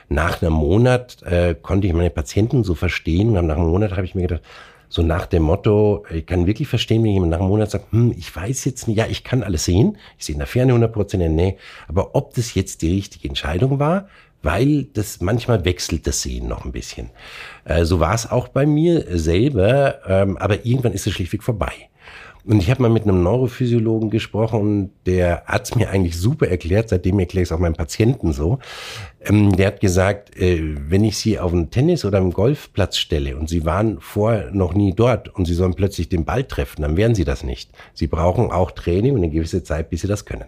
Nach 0.09 0.41
einem 0.41 0.53
Monat 0.53 1.21
äh, 1.23 1.55
konnte 1.55 1.87
ich 1.87 1.93
meine 1.93 2.09
Patienten 2.09 2.63
so 2.63 2.75
verstehen. 2.75 3.37
Und 3.37 3.47
nach 3.47 3.57
einem 3.57 3.67
Monat 3.67 3.91
habe 3.91 4.05
ich 4.05 4.15
mir 4.15 4.23
gedacht, 4.23 4.43
so 4.89 5.01
nach 5.01 5.25
dem 5.25 5.43
Motto, 5.43 6.05
ich 6.09 6.25
kann 6.25 6.47
wirklich 6.47 6.67
verstehen, 6.67 7.03
wenn 7.03 7.11
jemand 7.11 7.31
nach 7.31 7.39
einem 7.39 7.49
Monat 7.49 7.71
sagt, 7.71 7.91
hm, 7.91 8.13
ich 8.17 8.33
weiß 8.33 8.63
jetzt 8.65 8.87
nicht, 8.87 8.97
ja, 8.97 9.05
ich 9.07 9.23
kann 9.23 9.43
alles 9.43 9.65
sehen, 9.65 9.97
ich 10.17 10.25
sehe 10.25 10.33
in 10.33 10.39
der 10.39 10.47
Ferne 10.47 10.71
100 10.71 10.93
Prozent 10.93 11.35
Nähe, 11.35 11.57
aber 11.87 12.15
ob 12.15 12.33
das 12.35 12.53
jetzt 12.53 12.81
die 12.81 12.93
richtige 12.93 13.27
Entscheidung 13.27 13.79
war, 13.79 14.07
weil 14.43 14.85
das 14.93 15.19
manchmal 15.19 15.65
wechselt 15.65 16.07
das 16.07 16.21
Sehen 16.21 16.47
noch 16.47 16.63
ein 16.63 16.71
bisschen. 16.71 17.09
Äh, 17.65 17.83
so 17.83 17.99
war 17.99 18.13
es 18.13 18.29
auch 18.29 18.47
bei 18.47 18.65
mir 18.65 19.17
selber, 19.17 19.99
ähm, 20.07 20.37
aber 20.37 20.65
irgendwann 20.65 20.93
ist 20.93 21.05
es 21.05 21.13
schlichtweg 21.13 21.43
vorbei. 21.43 21.73
Und 22.47 22.59
ich 22.59 22.69
habe 22.69 22.81
mal 22.81 22.89
mit 22.89 23.03
einem 23.03 23.23
Neurophysiologen 23.23 24.09
gesprochen 24.09 24.91
der 25.05 25.43
hat's 25.45 25.75
mir 25.75 25.89
eigentlich 25.89 26.17
super 26.17 26.47
erklärt, 26.47 26.89
seitdem 26.89 27.19
erkläre 27.19 27.43
ich 27.43 27.49
es 27.49 27.51
auch 27.51 27.59
meinen 27.59 27.75
Patienten 27.75 28.31
so. 28.31 28.59
Ähm, 29.21 29.55
der 29.55 29.67
hat 29.67 29.79
gesagt, 29.81 30.37
äh, 30.37 30.61
wenn 30.89 31.03
ich 31.03 31.17
sie 31.17 31.39
auf 31.39 31.51
einen 31.51 31.71
Tennis- 31.71 32.05
oder 32.05 32.19
einen 32.19 32.31
Golfplatz 32.31 32.97
stelle 32.97 33.35
und 33.35 33.49
sie 33.49 33.65
waren 33.65 33.99
vorher 33.99 34.51
noch 34.51 34.73
nie 34.73 34.93
dort 34.93 35.27
und 35.29 35.45
sie 35.45 35.53
sollen 35.53 35.73
plötzlich 35.73 36.07
den 36.07 36.23
Ball 36.23 36.43
treffen, 36.43 36.83
dann 36.83 36.95
werden 36.95 37.15
sie 37.15 37.25
das 37.25 37.43
nicht. 37.43 37.71
Sie 37.93 38.07
brauchen 38.07 38.51
auch 38.51 38.71
Training 38.71 39.13
und 39.13 39.23
eine 39.23 39.29
gewisse 39.29 39.63
Zeit, 39.63 39.89
bis 39.89 40.01
sie 40.01 40.07
das 40.07 40.25
können. 40.25 40.45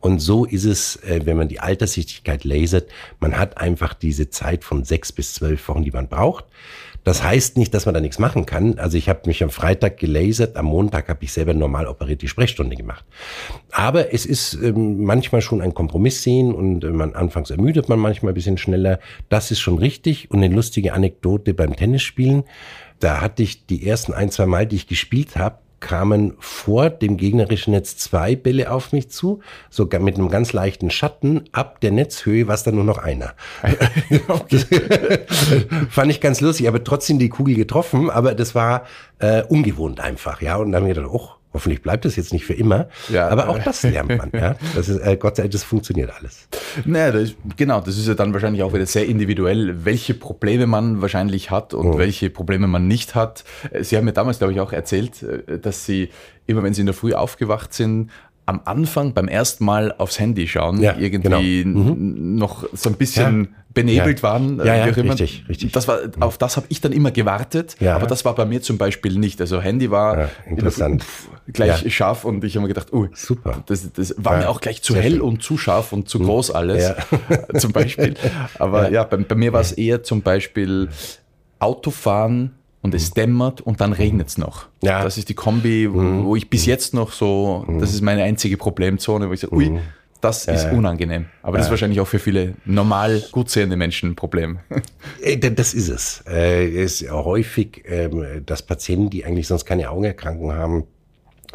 Und 0.00 0.20
so 0.20 0.44
ist 0.44 0.64
es, 0.64 0.96
äh, 0.96 1.20
wenn 1.24 1.36
man 1.36 1.48
die 1.48 1.60
Alterssichtigkeit 1.60 2.44
lasert. 2.44 2.88
Man 3.20 3.38
hat 3.38 3.58
einfach 3.58 3.92
diese 3.92 4.30
Zeit 4.30 4.64
von 4.64 4.84
sechs 4.84 5.12
bis 5.12 5.34
zwölf 5.34 5.68
Wochen, 5.68 5.84
die 5.84 5.90
man 5.90 6.08
braucht. 6.08 6.44
Das 7.04 7.22
heißt 7.22 7.56
nicht, 7.56 7.74
dass 7.74 7.86
man 7.86 7.94
da 7.94 8.00
nichts 8.00 8.18
machen 8.18 8.46
kann. 8.46 8.78
Also 8.78 8.96
ich 8.96 9.08
habe 9.08 9.22
mich 9.26 9.42
am 9.42 9.50
Freitag 9.50 9.96
gelasert, 9.96 10.56
am 10.56 10.66
Montag 10.66 11.08
habe 11.08 11.24
ich 11.24 11.32
selber 11.32 11.52
normal 11.52 11.86
operiert 11.86 12.22
die 12.22 12.28
Sprechstunde 12.28 12.76
gemacht. 12.76 13.04
Aber 13.70 14.14
es 14.14 14.24
ist 14.24 14.54
ähm, 14.54 15.02
manchmal 15.02 15.40
schon 15.40 15.60
ein 15.60 15.74
Kompromiss 15.74 16.22
sehen 16.22 16.54
und 16.54 16.84
äh, 16.84 16.90
man 16.90 17.14
anfangs 17.14 17.50
ermüdet 17.50 17.88
man 17.88 17.98
manchmal 17.98 18.32
ein 18.32 18.34
bisschen 18.34 18.58
schneller. 18.58 19.00
Das 19.28 19.50
ist 19.50 19.60
schon 19.60 19.78
richtig. 19.78 20.30
Und 20.30 20.42
eine 20.42 20.54
lustige 20.54 20.92
Anekdote 20.92 21.54
beim 21.54 21.74
Tennisspielen. 21.74 22.44
Da 23.00 23.20
hatte 23.20 23.42
ich 23.42 23.66
die 23.66 23.86
ersten 23.86 24.12
ein, 24.12 24.30
zwei 24.30 24.46
Mal, 24.46 24.66
die 24.66 24.76
ich 24.76 24.86
gespielt 24.86 25.34
habe, 25.36 25.58
kamen 25.82 26.34
vor 26.38 26.88
dem 26.88 27.18
gegnerischen 27.18 27.72
Netz 27.72 27.98
zwei 27.98 28.34
Bälle 28.36 28.70
auf 28.70 28.92
mich 28.92 29.10
zu, 29.10 29.40
sogar 29.68 30.00
mit 30.00 30.16
einem 30.16 30.30
ganz 30.30 30.54
leichten 30.54 30.88
Schatten. 30.88 31.44
Ab 31.52 31.80
der 31.82 31.90
Netzhöhe 31.90 32.48
war 32.48 32.54
es 32.54 32.62
dann 32.62 32.76
nur 32.76 32.84
noch 32.84 32.96
einer. 32.96 33.34
fand 35.90 36.10
ich 36.10 36.22
ganz 36.22 36.40
lustig, 36.40 36.68
aber 36.68 36.82
trotzdem 36.82 37.18
die 37.18 37.28
Kugel 37.28 37.56
getroffen, 37.56 38.08
aber 38.08 38.34
das 38.34 38.54
war 38.54 38.84
äh, 39.18 39.42
ungewohnt 39.42 40.00
einfach, 40.00 40.40
ja. 40.40 40.56
Und 40.56 40.72
dann 40.72 40.82
haben 40.82 40.88
wir 40.88 40.94
gedacht, 40.94 41.12
oh, 41.12 41.28
Hoffentlich 41.54 41.82
bleibt 41.82 42.04
es 42.04 42.16
jetzt 42.16 42.32
nicht 42.32 42.44
für 42.44 42.54
immer. 42.54 42.88
Ja, 43.08 43.28
aber 43.28 43.48
auch 43.48 43.58
das 43.58 43.82
lernt 43.82 44.16
man. 44.16 44.30
ja. 44.32 44.56
Das 44.74 44.88
ist, 44.88 44.98
äh, 45.00 45.16
Gott 45.16 45.36
sei 45.36 45.42
Dank, 45.42 45.52
das 45.52 45.64
funktioniert 45.64 46.10
alles. 46.18 46.48
Naja, 46.84 47.12
das, 47.12 47.34
genau, 47.56 47.80
das 47.80 47.98
ist 47.98 48.08
ja 48.08 48.14
dann 48.14 48.32
wahrscheinlich 48.32 48.62
auch 48.62 48.72
wieder 48.72 48.86
sehr 48.86 49.06
individuell, 49.06 49.84
welche 49.84 50.14
Probleme 50.14 50.66
man 50.66 51.02
wahrscheinlich 51.02 51.50
hat 51.50 51.74
und 51.74 51.86
oh. 51.86 51.98
welche 51.98 52.30
Probleme 52.30 52.66
man 52.66 52.88
nicht 52.88 53.14
hat. 53.14 53.44
Sie 53.80 53.96
haben 53.96 54.04
mir 54.04 54.12
damals, 54.12 54.38
glaube 54.38 54.52
ich, 54.52 54.60
auch 54.60 54.72
erzählt, 54.72 55.22
äh, 55.22 55.58
dass 55.58 55.84
Sie 55.84 56.08
immer, 56.46 56.62
wenn 56.62 56.74
Sie 56.74 56.80
in 56.80 56.86
der 56.86 56.94
Früh 56.94 57.12
aufgewacht 57.12 57.74
sind, 57.74 58.10
am 58.52 58.60
Anfang 58.64 59.14
beim 59.14 59.28
ersten 59.28 59.64
Mal 59.64 59.94
aufs 59.96 60.18
Handy 60.18 60.46
schauen, 60.46 60.80
ja, 60.80 60.94
irgendwie 60.98 61.62
genau. 61.64 61.94
mhm. 61.94 62.36
noch 62.36 62.64
so 62.72 62.90
ein 62.90 62.96
bisschen 62.96 63.44
ja. 63.44 63.48
benebelt 63.72 64.18
ja. 64.18 64.22
waren. 64.22 64.58
Ja, 64.58 64.74
ja 64.74 64.84
richtig, 64.84 65.44
richtig. 65.48 65.72
Das 65.72 65.88
war, 65.88 66.00
auf 66.20 66.38
das 66.38 66.56
habe 66.56 66.66
ich 66.68 66.80
dann 66.80 66.92
immer 66.92 67.10
gewartet, 67.10 67.76
ja. 67.80 67.96
aber 67.96 68.06
das 68.06 68.24
war 68.24 68.34
bei 68.34 68.44
mir 68.44 68.62
zum 68.62 68.78
Beispiel 68.78 69.18
nicht. 69.18 69.40
Also 69.40 69.60
Handy 69.60 69.90
war 69.90 70.28
interessant. 70.46 71.02
Pf, 71.02 71.28
gleich 71.52 71.94
scharf 71.94 72.24
und 72.24 72.44
ich 72.44 72.56
habe 72.56 72.62
mir 72.62 72.68
gedacht, 72.68 72.92
oh, 72.92 73.06
super. 73.14 73.62
Das, 73.66 73.90
das 73.92 74.14
war 74.18 74.36
mir 74.36 74.48
auch 74.48 74.60
gleich 74.60 74.82
zu 74.82 74.94
hell 74.94 75.12
schön. 75.12 75.20
und 75.22 75.42
zu 75.42 75.56
scharf 75.56 75.92
und 75.92 76.08
zu 76.08 76.20
mhm. 76.20 76.24
groß 76.24 76.50
alles, 76.50 76.92
zum 77.56 77.72
Beispiel. 77.72 78.14
Aber 78.58 78.90
ja, 78.90 79.04
bei, 79.04 79.16
bei 79.16 79.34
mir 79.34 79.52
war 79.52 79.60
es 79.60 79.72
eher 79.72 80.02
zum 80.02 80.22
Beispiel 80.22 80.88
Autofahren 81.58 82.52
und 82.82 82.94
es 82.94 83.12
dämmert 83.12 83.60
und 83.60 83.80
dann 83.80 83.92
regnet 83.92 84.28
es 84.28 84.38
noch. 84.38 84.66
Ja. 84.82 85.02
Das 85.02 85.16
ist 85.16 85.28
die 85.28 85.34
Kombi, 85.34 85.88
mhm. 85.88 86.24
wo 86.24 86.36
ich 86.36 86.50
bis 86.50 86.66
jetzt 86.66 86.94
noch 86.94 87.12
so, 87.12 87.64
mhm. 87.66 87.78
das 87.78 87.94
ist 87.94 88.02
meine 88.02 88.24
einzige 88.24 88.56
Problemzone, 88.56 89.28
wo 89.28 89.32
ich 89.32 89.40
sage, 89.40 89.54
ui, 89.54 89.70
mhm. 89.70 89.80
das 90.20 90.46
ist 90.46 90.64
ja. 90.64 90.72
unangenehm. 90.72 91.26
Aber 91.42 91.56
das 91.56 91.66
ist 91.66 91.70
wahrscheinlich 91.70 92.00
auch 92.00 92.08
für 92.08 92.18
viele 92.18 92.54
normal 92.64 93.22
gut 93.30 93.50
sehende 93.50 93.76
Menschen 93.76 94.10
ein 94.10 94.16
Problem. 94.16 94.58
Äh, 95.22 95.38
das 95.38 95.72
ist 95.72 95.88
es. 95.88 96.24
Äh, 96.28 96.82
es 96.82 97.00
ist 97.00 97.10
häufig, 97.10 97.84
ähm, 97.86 98.42
dass 98.44 98.62
Patienten, 98.62 99.08
die 99.08 99.24
eigentlich 99.24 99.46
sonst 99.46 99.64
keine 99.64 99.90
Augenerkrankung 99.90 100.52
haben 100.52 100.84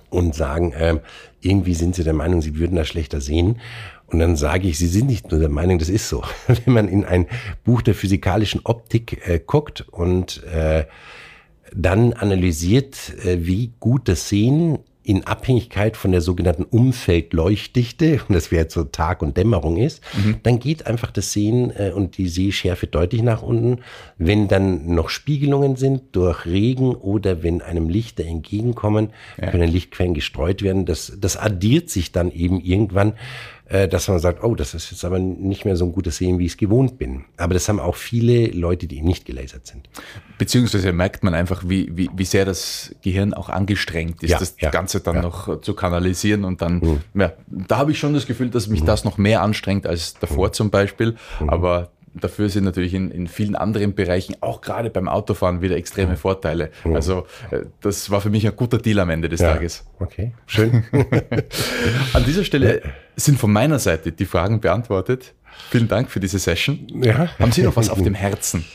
und 0.10 0.36
sagen, 0.36 0.74
ähm, 0.78 1.02
irgendwie 1.42 1.74
sind 1.74 1.96
sie 1.96 2.06
der 2.06 2.14
Meinung, 2.14 2.42
sie 2.42 2.58
würden 2.58 2.78
das 2.78 2.88
schlechter 2.88 3.20
sehen. 3.20 3.60
Und 4.08 4.20
dann 4.20 4.36
sage 4.36 4.68
ich, 4.68 4.78
Sie 4.78 4.88
sind 4.88 5.08
nicht 5.08 5.32
nur 5.32 5.40
der 5.40 5.50
Meinung, 5.50 5.80
das 5.80 5.90
ist 5.90 6.08
so. 6.08 6.24
Wenn 6.48 6.74
man 6.74 6.88
in 6.88 7.06
ein 7.06 7.28
Buch 7.64 7.82
der 7.82 7.94
physikalischen 7.94 8.62
Optik 8.64 9.28
äh, 9.28 9.40
guckt 9.46 9.86
und 9.92 10.44
äh, 10.46 10.86
dann 11.76 12.14
analysiert, 12.14 13.14
äh, 13.26 13.46
wie 13.46 13.74
gut 13.80 14.08
das 14.08 14.30
Sehen 14.30 14.80
in 15.08 15.26
Abhängigkeit 15.26 15.96
von 15.96 16.12
der 16.12 16.20
sogenannten 16.20 16.64
Umfeldleuchtdichte, 16.64 18.20
und 18.28 18.36
das 18.36 18.52
wäre 18.52 18.64
jetzt 18.64 18.74
so 18.74 18.84
Tag 18.84 19.22
und 19.22 19.38
Dämmerung 19.38 19.78
ist, 19.78 20.02
mhm. 20.14 20.36
dann 20.44 20.60
geht 20.60 20.86
einfach 20.86 21.12
das 21.12 21.32
Sehen 21.32 21.72
äh, 21.78 21.92
und 21.92 22.18
die 22.18 22.28
Sehschärfe 22.28 22.88
deutlich 22.88 23.24
nach 23.24 23.42
unten. 23.42 23.80
Wenn 24.18 24.50
dann 24.50 24.94
noch 24.94 25.08
Spiegelungen 25.08 25.78
sind 25.78 26.04
durch 26.12 26.46
Regen 26.46 26.94
oder 26.94 27.42
wenn 27.42 27.62
einem 27.62 27.88
Lichter 27.88 28.26
entgegenkommen, 28.26 29.10
ja. 29.40 29.50
können 29.50 29.72
Lichtquellen 29.72 30.14
gestreut 30.14 30.62
werden. 30.62 30.86
Das, 30.86 31.14
das 31.18 31.38
addiert 31.38 31.90
sich 31.90 32.12
dann 32.12 32.30
eben 32.32 32.60
irgendwann 32.60 33.14
äh, 33.70 33.88
dass 33.88 34.08
man 34.08 34.20
sagt, 34.20 34.44
oh, 34.44 34.56
das 34.56 34.74
ist 34.74 34.92
jetzt 34.92 35.04
aber 35.04 35.20
nicht 35.20 35.66
mehr 35.66 35.76
so 35.76 35.86
ein 35.86 35.92
gutes 35.92 36.18
Sehen, 36.18 36.40
wie 36.40 36.46
ich 36.46 36.54
es 36.54 36.58
gewohnt 36.58 36.98
bin. 36.98 37.26
Aber 37.36 37.54
das 37.54 37.68
haben 37.68 37.80
auch 37.80 37.96
viele 37.96 38.48
Leute, 38.48 38.88
die 38.88 38.98
eben 38.98 39.08
nicht 39.08 39.26
gelasert 39.26 39.68
sind. 39.68 39.90
Beziehungsweise 40.38 40.94
merkt 40.94 41.24
man 41.24 41.34
einfach, 41.34 41.64
wie, 41.68 41.90
wie, 41.96 42.10
wie 42.16 42.26
sehr 42.26 42.46
das 42.46 42.96
Gehirn 43.02 43.34
auch 43.34 43.50
angestrengt 43.50 44.24
ist, 44.24 44.32
ja, 44.32 44.40
das 44.40 44.56
ja, 44.60 44.70
Ganze 44.70 45.02
dann 45.02 45.18
ja. 45.18 45.22
noch 45.22 45.62
zu 45.62 45.74
kanalisieren. 45.74 46.46
Und 46.46 46.62
dann, 46.62 46.80
mhm. 46.80 47.22
ja, 47.22 47.34
da 47.48 47.78
habe 47.78 47.92
ich 47.92 48.00
schon 48.00 48.14
das 48.14 48.26
Gefühl, 48.26 48.50
dass 48.50 48.68
mich 48.68 48.82
mhm. 48.82 48.86
das 48.86 49.04
noch 49.04 49.18
mehr 49.18 49.42
anstrengt 49.42 49.86
als 49.86 50.14
davor 50.14 50.48
mhm. 50.48 50.54
zum 50.54 50.70
Beispiel. 50.70 51.16
Mhm. 51.40 51.50
Aber 51.50 51.92
Dafür 52.20 52.50
sind 52.50 52.64
natürlich 52.64 52.94
in, 52.94 53.12
in 53.12 53.28
vielen 53.28 53.56
anderen 53.56 53.96
Bereichen, 53.96 54.36
auch 54.42 54.62
gerade 54.62 54.90
beim 54.90 55.08
Autofahren, 55.08 55.62
wieder 55.62 55.76
extreme. 55.76 56.18
Vorteile. 56.18 56.72
Mhm. 56.84 56.96
Also 56.96 57.28
äh, 57.52 57.62
das 57.82 58.10
war 58.10 58.22
für 58.22 58.30
mich 58.30 58.46
ein 58.48 58.56
guter 58.56 58.78
Deal 58.78 59.00
am 59.00 59.10
Ende 59.10 59.30
des 59.30 59.42
ja. 59.42 59.54
Tages. 59.54 59.86
Okay, 60.00 60.34
schön. 60.46 60.84
An 62.14 62.26
dieser 62.26 62.44
Stelle 62.44 62.82
sind 63.16 63.40
von 63.40 63.52
meiner 63.52 63.80
Seite 63.80 64.12
die 64.12 64.26
Fragen 64.26 64.60
beantwortet. 64.60 65.34
Vielen 65.70 65.88
Dank 65.88 66.10
für 66.10 66.20
diese 66.20 66.40
Session. 66.40 66.88
Ja. 67.04 67.30
Haben 67.40 67.52
Sie 67.52 67.64
noch 67.64 67.76
was 67.76 67.90
auf 67.90 68.02
dem 68.04 68.14
Herzen? 68.14 68.66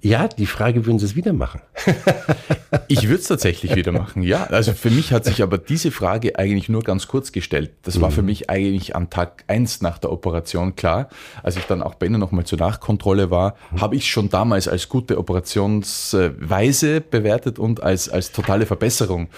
Ja, 0.00 0.28
die 0.28 0.46
Frage, 0.46 0.86
würden 0.86 0.98
Sie 0.98 1.06
es 1.06 1.14
wieder 1.14 1.32
machen? 1.32 1.60
ich 2.88 3.04
würde 3.04 3.20
es 3.20 3.28
tatsächlich 3.28 3.74
wieder 3.76 3.92
machen, 3.92 4.22
ja. 4.22 4.44
Also 4.44 4.72
für 4.72 4.90
mich 4.90 5.12
hat 5.12 5.24
sich 5.24 5.42
aber 5.42 5.56
diese 5.56 5.90
Frage 5.90 6.38
eigentlich 6.38 6.68
nur 6.68 6.82
ganz 6.82 7.06
kurz 7.06 7.32
gestellt. 7.32 7.70
Das 7.82 8.00
war 8.00 8.10
für 8.10 8.22
mhm. 8.22 8.26
mich 8.26 8.50
eigentlich 8.50 8.96
am 8.96 9.08
Tag 9.08 9.44
eins 9.46 9.82
nach 9.82 9.98
der 9.98 10.10
Operation 10.10 10.74
klar. 10.74 11.08
Als 11.42 11.56
ich 11.56 11.64
dann 11.64 11.82
auch 11.82 11.94
bei 11.94 12.06
Ihnen 12.06 12.20
nochmal 12.20 12.44
zur 12.44 12.58
Nachkontrolle 12.58 13.30
war, 13.30 13.54
mhm. 13.70 13.80
habe 13.80 13.96
ich 13.96 14.10
schon 14.10 14.28
damals 14.28 14.66
als 14.66 14.88
gute 14.88 15.16
Operationsweise 15.16 17.00
bewertet 17.00 17.58
und 17.58 17.82
als, 17.82 18.08
als 18.08 18.32
totale 18.32 18.66
Verbesserung. 18.66 19.28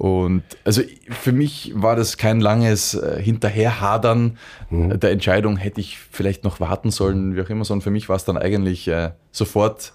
Und 0.00 0.44
also 0.64 0.80
für 1.10 1.32
mich 1.32 1.72
war 1.74 1.94
das 1.94 2.16
kein 2.16 2.40
langes 2.40 2.94
äh, 2.94 3.20
Hinterherhadern 3.22 4.38
mhm. 4.70 4.98
der 4.98 5.10
Entscheidung, 5.10 5.58
hätte 5.58 5.82
ich 5.82 5.98
vielleicht 6.10 6.42
noch 6.42 6.58
warten 6.58 6.90
sollen, 6.90 7.36
wie 7.36 7.42
auch 7.42 7.50
immer, 7.50 7.66
sondern 7.66 7.82
für 7.82 7.90
mich 7.90 8.08
war 8.08 8.16
es 8.16 8.24
dann 8.24 8.38
eigentlich 8.38 8.88
äh, 8.88 9.10
sofort 9.30 9.92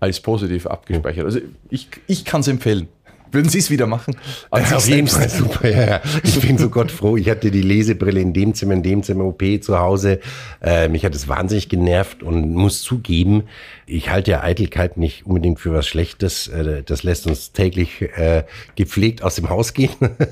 als 0.00 0.20
positiv 0.20 0.66
abgespeichert. 0.66 1.26
Also 1.26 1.40
ich, 1.68 1.88
ich 2.06 2.24
kann 2.24 2.40
es 2.40 2.48
empfehlen. 2.48 2.88
Würden 3.30 3.50
Sie 3.50 3.58
es 3.58 3.70
wieder 3.70 3.86
machen? 3.86 4.16
Also 4.50 4.76
auf 4.76 4.88
jeden 4.88 5.08
Fall 5.08 5.28
super, 5.28 5.68
ja, 5.68 5.84
ja. 5.84 6.00
Ich 6.22 6.40
bin 6.40 6.56
so 6.56 6.70
Gott 6.70 6.90
froh. 6.90 7.18
Ich 7.18 7.28
hatte 7.28 7.50
die 7.50 7.62
Lesebrille 7.62 8.20
in 8.20 8.32
dem 8.32 8.54
Zimmer, 8.54 8.72
in 8.72 8.82
dem 8.82 9.02
Zimmer 9.02 9.24
OP 9.24 9.42
zu 9.60 9.78
Hause. 9.78 10.20
Äh, 10.62 10.88
mich 10.88 11.04
hat 11.04 11.14
es 11.14 11.28
wahnsinnig 11.28 11.68
genervt 11.68 12.22
und 12.22 12.52
muss 12.52 12.80
zugeben, 12.80 13.44
ich 13.92 14.10
halte 14.10 14.32
ja 14.32 14.42
Eitelkeit 14.42 14.96
nicht 14.96 15.26
unbedingt 15.26 15.60
für 15.60 15.72
was 15.72 15.86
Schlechtes. 15.86 16.48
Äh, 16.48 16.82
das 16.82 17.02
lässt 17.02 17.26
uns 17.26 17.52
täglich 17.52 18.02
äh, 18.02 18.44
gepflegt 18.74 19.22
aus 19.22 19.36
dem 19.36 19.50
Haus 19.50 19.74
gehen 19.74 19.90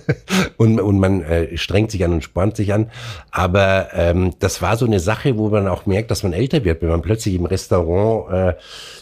und, 0.56 0.98
man 0.98 1.22
äh, 1.22 1.56
strengt 1.56 1.90
sich 1.90 2.04
an 2.04 2.12
und 2.12 2.24
spornt 2.24 2.56
sich 2.56 2.72
an. 2.72 2.90
Aber 3.30 3.88
ähm, 3.92 4.34
das 4.38 4.62
war 4.62 4.76
so 4.76 4.86
eine 4.86 5.00
Sache, 5.00 5.36
wo 5.36 5.48
man 5.50 5.68
auch 5.68 5.86
merkt, 5.86 6.10
dass 6.10 6.22
man 6.22 6.32
älter 6.32 6.64
wird, 6.64 6.82
wenn 6.82 6.88
man 6.88 7.02
plötzlich 7.02 7.34
im 7.34 7.44
Restaurant 7.44 8.32
äh, 8.32 8.54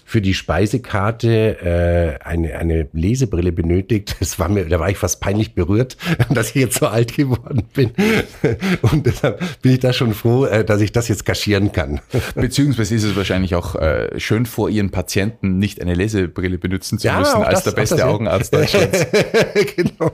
für 0.08 0.22
die 0.22 0.32
Speisekarte 0.32 1.60
äh, 1.60 2.24
eine, 2.24 2.56
eine 2.56 2.88
Lesebrille 2.94 3.52
benötigt. 3.52 4.16
Das 4.20 4.38
war 4.38 4.48
mir, 4.48 4.64
da 4.64 4.80
war 4.80 4.88
ich 4.88 4.96
fast 4.96 5.20
peinlich 5.20 5.54
berührt, 5.54 5.98
dass 6.30 6.48
ich 6.50 6.54
jetzt 6.56 6.78
so 6.78 6.86
alt 6.86 7.14
geworden 7.14 7.64
bin. 7.74 7.92
Und 8.82 9.04
deshalb 9.04 9.42
bin 9.60 9.72
ich 9.72 9.80
da 9.80 9.92
schon 9.92 10.14
froh, 10.14 10.46
äh, 10.46 10.64
dass 10.64 10.80
ich 10.80 10.92
das 10.92 11.08
jetzt 11.08 11.26
kaschieren 11.26 11.72
kann. 11.72 12.00
Beziehungsweise 12.34 12.94
ist 12.94 13.04
es 13.04 13.16
wahrscheinlich 13.16 13.54
auch 13.54 13.74
äh, 13.74 14.18
schön 14.18 14.46
vor 14.48 14.70
Ihren 14.70 14.90
Patienten 14.90 15.58
nicht 15.58 15.80
eine 15.80 15.94
Lesebrille 15.94 16.58
benutzen 16.58 16.98
zu 16.98 17.06
ja, 17.06 17.18
müssen, 17.18 17.42
als 17.42 17.62
das, 17.62 17.74
der 17.74 17.80
beste 17.80 18.06
Augenarzt 18.06 18.52
Deutschlands. 18.54 19.06
genau. 19.76 20.12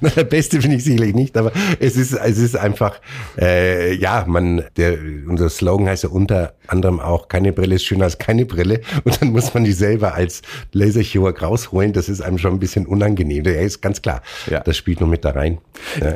Na, 0.00 0.08
der 0.10 0.24
beste 0.24 0.60
finde 0.60 0.76
ich 0.76 0.84
sicherlich 0.84 1.14
nicht, 1.14 1.36
aber 1.36 1.52
es 1.80 1.96
ist, 1.96 2.12
es 2.12 2.38
ist 2.38 2.56
einfach, 2.56 3.00
äh, 3.38 3.94
ja, 3.94 4.24
man, 4.26 4.64
der, 4.76 4.98
unser 5.28 5.48
Slogan 5.48 5.88
heißt 5.88 6.04
ja 6.04 6.08
unter 6.08 6.54
anderem 6.66 7.00
auch, 7.00 7.28
keine 7.28 7.52
Brille 7.52 7.76
ist 7.76 7.84
schöner 7.84 8.04
als 8.04 8.18
keine 8.18 8.46
Brille. 8.46 8.80
Und 9.04 9.20
dann 9.20 9.30
muss 9.30 9.54
man 9.54 9.64
die 9.64 9.72
selber 9.72 10.14
als 10.14 10.42
Laserchirurg 10.72 11.42
rausholen. 11.42 11.92
Das 11.92 12.08
ist 12.08 12.20
einem 12.20 12.38
schon 12.38 12.54
ein 12.54 12.58
bisschen 12.58 12.86
unangenehm. 12.86 13.44
Ja, 13.44 13.52
ist 13.52 13.80
ganz 13.80 14.02
klar. 14.02 14.22
Ja. 14.50 14.60
Das 14.60 14.76
spielt 14.76 15.00
nur 15.00 15.08
mit 15.08 15.24
da 15.24 15.30
rein. 15.30 15.58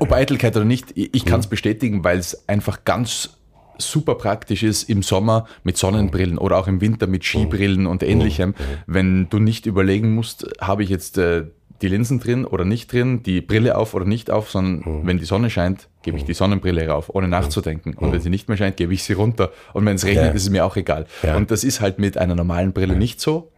Ob 0.01 0.12
Eitelkeit 0.12 0.57
oder 0.57 0.64
nicht, 0.64 0.92
ich 0.94 1.25
kann 1.25 1.40
es 1.40 1.46
mhm. 1.46 1.51
bestätigen, 1.51 2.05
weil 2.05 2.18
es 2.18 2.49
einfach 2.49 2.85
ganz 2.85 3.39
super 3.81 4.14
praktisch 4.14 4.62
ist 4.62 4.88
im 4.88 5.03
Sommer 5.03 5.47
mit 5.64 5.77
Sonnenbrillen 5.77 6.38
oder 6.38 6.59
auch 6.59 6.66
im 6.66 6.81
Winter 6.81 7.07
mit 7.07 7.25
Skibrillen 7.25 7.87
und 7.87 8.03
ähnlichem, 8.03 8.55
wenn 8.87 9.29
du 9.29 9.38
nicht 9.38 9.66
überlegen 9.66 10.14
musst, 10.14 10.47
habe 10.61 10.83
ich 10.83 10.88
jetzt 10.88 11.19
äh, 11.19 11.45
die 11.83 11.88
Linsen 11.88 12.21
drin 12.21 12.45
oder 12.45 12.64
nicht 12.64 12.93
drin, 12.93 13.23
die 13.23 13.40
Brille 13.40 13.77
auf 13.77 13.95
oder 13.95 14.05
nicht 14.05 14.31
auf, 14.31 14.51
sondern 14.51 15.07
wenn 15.07 15.19
die 15.19 15.25
Sonne 15.25 15.49
scheint, 15.51 15.88
gebe 16.03 16.19
ich 16.19 16.25
die 16.25 16.35
Sonnenbrille 16.35 16.87
rauf, 16.87 17.11
ohne 17.14 17.29
nachzudenken. 17.29 17.95
Und 17.95 18.12
wenn 18.12 18.21
sie 18.21 18.31
nicht 18.31 18.49
mehr 18.49 18.59
scheint, 18.59 18.77
gebe 18.77 18.93
ich 18.93 19.03
sie 19.03 19.14
runter. 19.14 19.51
Und 19.73 19.87
wenn 19.87 19.97
es 19.97 20.05
regnet, 20.05 20.27
ja. 20.27 20.31
ist 20.33 20.43
es 20.43 20.51
mir 20.51 20.66
auch 20.66 20.77
egal. 20.77 21.07
Ja. 21.23 21.37
Und 21.37 21.51
das 21.51 21.64
ist 21.64 21.81
halt 21.81 21.99
mit 21.99 22.19
einer 22.19 22.35
normalen 22.35 22.73
Brille 22.73 22.95
ja. 22.95 22.99
nicht 22.99 23.21
so 23.21 23.51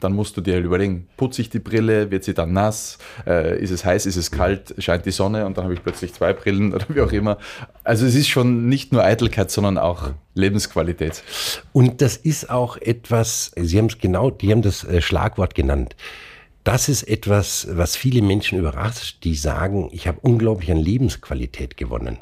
dann 0.00 0.12
musst 0.12 0.36
du 0.36 0.40
dir 0.40 0.54
halt 0.54 0.64
überlegen, 0.64 1.08
putze 1.16 1.42
ich 1.42 1.50
die 1.50 1.58
Brille, 1.58 2.10
wird 2.10 2.24
sie 2.24 2.34
dann 2.34 2.52
nass, 2.52 2.98
äh, 3.26 3.58
ist 3.60 3.70
es 3.70 3.84
heiß, 3.84 4.06
ist 4.06 4.16
es 4.16 4.30
kalt, 4.30 4.74
scheint 4.78 5.06
die 5.06 5.10
Sonne 5.10 5.46
und 5.46 5.56
dann 5.56 5.64
habe 5.64 5.74
ich 5.74 5.82
plötzlich 5.82 6.12
zwei 6.14 6.32
Brillen 6.32 6.74
oder 6.74 6.86
wie 6.88 7.00
auch 7.00 7.12
immer. 7.12 7.38
Also 7.84 8.06
es 8.06 8.14
ist 8.14 8.28
schon 8.28 8.68
nicht 8.68 8.92
nur 8.92 9.04
Eitelkeit, 9.04 9.50
sondern 9.50 9.78
auch 9.78 10.10
Lebensqualität. 10.34 11.22
Und 11.72 12.00
das 12.02 12.16
ist 12.16 12.50
auch 12.50 12.76
etwas, 12.76 13.52
Sie 13.56 13.78
haben 13.78 13.86
es 13.86 13.98
genau, 13.98 14.30
die 14.30 14.52
haben 14.52 14.62
das 14.62 14.84
äh, 14.84 15.00
Schlagwort 15.00 15.54
genannt. 15.54 15.96
Das 16.62 16.88
ist 16.88 17.04
etwas, 17.04 17.68
was 17.70 17.96
viele 17.96 18.20
Menschen 18.20 18.58
überrascht, 18.58 19.24
die 19.24 19.34
sagen, 19.34 19.88
ich 19.92 20.06
habe 20.06 20.18
unglaublich 20.20 20.70
an 20.70 20.76
Lebensqualität 20.78 21.76
gewonnen 21.76 22.18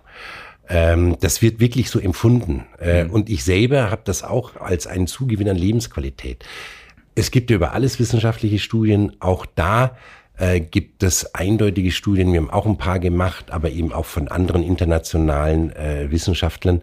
ähm, 0.68 1.16
das 1.20 1.40
wird 1.42 1.61
wirklich 1.61 1.90
so 1.90 1.98
empfunden. 1.98 2.66
Äh, 2.81 3.04
mhm. 3.04 3.11
Und 3.11 3.31
ich 3.31 3.44
selber 3.44 3.90
habe 3.90 4.02
das 4.04 4.22
auch 4.22 4.57
als 4.57 4.87
einen 4.87 5.07
Zugewinn 5.07 5.48
an 5.48 5.57
Lebensqualität. 5.57 6.44
Es 7.18 7.33
gibt 7.33 7.50
ja 7.50 7.57
über 7.57 7.72
alles 7.72 7.98
wissenschaftliche 7.98 8.61
Studien. 8.61 9.16
Auch 9.18 9.44
da 9.44 9.96
äh, 10.37 10.61
gibt 10.61 11.02
es 11.02 11.35
eindeutige 11.35 11.90
Studien. 11.90 12.33
Wir 12.33 12.38
haben 12.38 12.50
auch 12.50 12.64
ein 12.64 12.78
paar 12.78 13.00
gemacht, 13.00 13.50
aber 13.50 13.70
eben 13.70 13.92
auch 13.92 14.04
von 14.04 14.28
anderen 14.28 14.62
internationalen 14.62 15.74
äh, 15.74 16.12
Wissenschaftlern, 16.12 16.81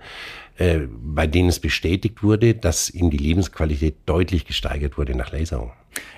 äh, 0.57 0.79
bei 0.89 1.25
denen 1.25 1.47
es 1.47 1.61
bestätigt 1.61 2.21
wurde, 2.21 2.53
dass 2.53 2.89
eben 2.89 3.11
die 3.11 3.17
Lebensqualität 3.17 3.95
deutlich 4.05 4.45
gesteigert 4.45 4.97
wurde 4.97 5.15
nach 5.15 5.31
Laserung. 5.31 5.71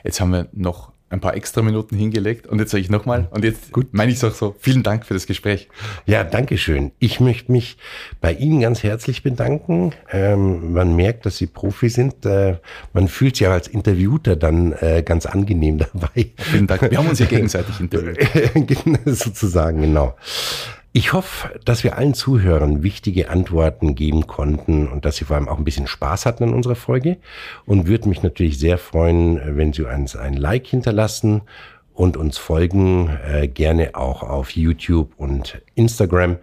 Jetzt 0.04 0.20
haben 0.20 0.32
wir 0.32 0.48
noch 0.52 0.94
ein 1.10 1.22
paar 1.22 1.36
extra 1.36 1.62
Minuten 1.62 1.96
hingelegt 1.96 2.48
und 2.48 2.60
jetzt 2.60 2.72
sage 2.72 2.82
ich 2.82 2.90
nochmal 2.90 3.28
und 3.32 3.46
jetzt 3.46 3.72
Gut. 3.72 3.88
meine 3.94 4.12
ich 4.12 4.18
es 4.18 4.24
auch 4.26 4.34
so. 4.34 4.56
Vielen 4.60 4.84
Dank 4.84 5.06
für 5.06 5.14
das 5.14 5.26
Gespräch. 5.26 5.70
Ja, 6.06 6.24
danke 6.24 6.58
schön. 6.58 6.92
Ich 7.00 7.20
möchte 7.20 7.52
mich 7.52 7.78
bei 8.20 8.34
Ihnen 8.34 8.60
ganz 8.60 8.84
herzlich 8.84 9.24
bedanken. 9.24 9.94
Ähm, 10.12 10.74
man 10.74 10.96
merkt, 10.96 11.26
dass 11.26 11.38
Sie 11.38 11.48
Profi 11.48 11.90
sind. 11.90 12.26
Äh, 12.26 12.58
man 12.92 13.08
fühlt 13.08 13.38
sich 13.38 13.48
auch 13.48 13.52
als 13.52 13.70
Interviewter 13.70 14.36
dann 14.36 14.74
äh, 14.74 15.02
ganz 15.04 15.26
angenehm 15.26 15.78
dabei. 15.94 16.32
Vielen 16.38 16.68
Dank. 16.68 16.82
Wir 16.90 16.98
haben 16.98 17.08
uns 17.08 17.20
ja 17.20 17.26
gegenseitig 17.26 17.80
interviewt. 17.80 18.18
Sozusagen, 19.06 19.82
genau. 19.82 20.16
Ich 20.98 21.14
hoffe, 21.14 21.60
dass 21.64 21.84
wir 21.84 21.96
allen 21.96 22.16
Zuhörern 22.16 22.82
wichtige 22.82 23.30
Antworten 23.30 23.94
geben 23.94 24.26
konnten 24.26 24.88
und 24.88 25.06
dass 25.06 25.18
Sie 25.18 25.26
vor 25.26 25.36
allem 25.36 25.48
auch 25.48 25.60
ein 25.60 25.64
bisschen 25.64 25.86
Spaß 25.86 26.26
hatten 26.26 26.46
an 26.46 26.56
unserer 26.56 26.74
Folge. 26.74 27.18
Und 27.68 27.86
würde 27.86 28.10
mich 28.10 28.24
natürlich 28.24 28.58
sehr 28.58 28.80
freuen, 28.80 29.40
wenn 29.56 29.74
Sie 29.74 29.84
uns 29.84 30.16
ein 30.16 30.34
Like 30.34 30.66
hinterlassen 30.66 31.44
und 31.98 32.16
uns 32.16 32.38
folgen, 32.38 33.10
äh, 33.28 33.48
gerne 33.48 33.96
auch 33.96 34.22
auf 34.22 34.52
YouTube 34.52 35.14
und 35.18 35.60
Instagram. 35.74 36.38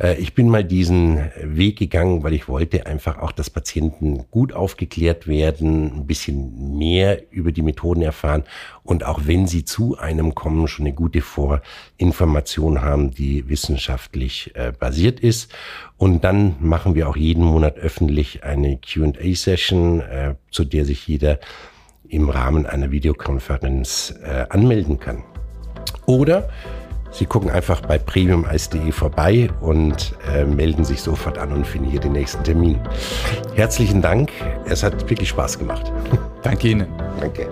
Äh, 0.00 0.16
ich 0.16 0.34
bin 0.34 0.48
mal 0.48 0.64
diesen 0.64 1.30
Weg 1.42 1.78
gegangen, 1.78 2.22
weil 2.22 2.32
ich 2.32 2.48
wollte 2.48 2.86
einfach 2.86 3.18
auch, 3.18 3.30
dass 3.30 3.50
Patienten 3.50 4.24
gut 4.30 4.54
aufgeklärt 4.54 5.26
werden, 5.26 5.98
ein 5.98 6.06
bisschen 6.06 6.78
mehr 6.78 7.30
über 7.30 7.52
die 7.52 7.60
Methoden 7.60 8.00
erfahren 8.00 8.44
und 8.84 9.04
auch 9.04 9.20
wenn 9.26 9.46
sie 9.46 9.66
zu 9.66 9.98
einem 9.98 10.34
kommen, 10.34 10.66
schon 10.66 10.86
eine 10.86 10.94
gute 10.94 11.20
Vorinformation 11.20 12.80
haben, 12.80 13.10
die 13.10 13.50
wissenschaftlich 13.50 14.52
äh, 14.54 14.72
basiert 14.72 15.20
ist. 15.20 15.52
Und 15.98 16.24
dann 16.24 16.56
machen 16.58 16.94
wir 16.94 17.06
auch 17.06 17.16
jeden 17.18 17.44
Monat 17.44 17.76
öffentlich 17.76 18.44
eine 18.44 18.78
Q&A-Session, 18.78 20.00
äh, 20.00 20.34
zu 20.50 20.64
der 20.64 20.86
sich 20.86 21.06
jeder 21.06 21.38
im 22.08 22.28
Rahmen 22.28 22.66
einer 22.66 22.90
Videokonferenz 22.90 24.14
anmelden 24.48 24.98
kann. 24.98 25.24
Oder 26.06 26.48
Sie 27.16 27.24
gucken 27.24 27.50
einfach 27.50 27.80
bei 27.80 27.98
premiumeis.de 27.98 28.92
vorbei 28.92 29.48
und 29.60 30.14
äh, 30.34 30.44
melden 30.44 30.84
sich 30.84 31.00
sofort 31.00 31.38
an 31.38 31.50
und 31.50 31.66
finden 31.66 31.88
hier 31.88 32.00
den 32.00 32.12
nächsten 32.12 32.44
Termin. 32.44 32.78
Herzlichen 33.54 34.02
Dank. 34.02 34.30
Es 34.66 34.82
hat 34.82 35.08
wirklich 35.08 35.30
Spaß 35.30 35.58
gemacht. 35.58 35.90
Danke 36.42 36.68
Ihnen. 36.68 36.88
Danke. 37.18 37.48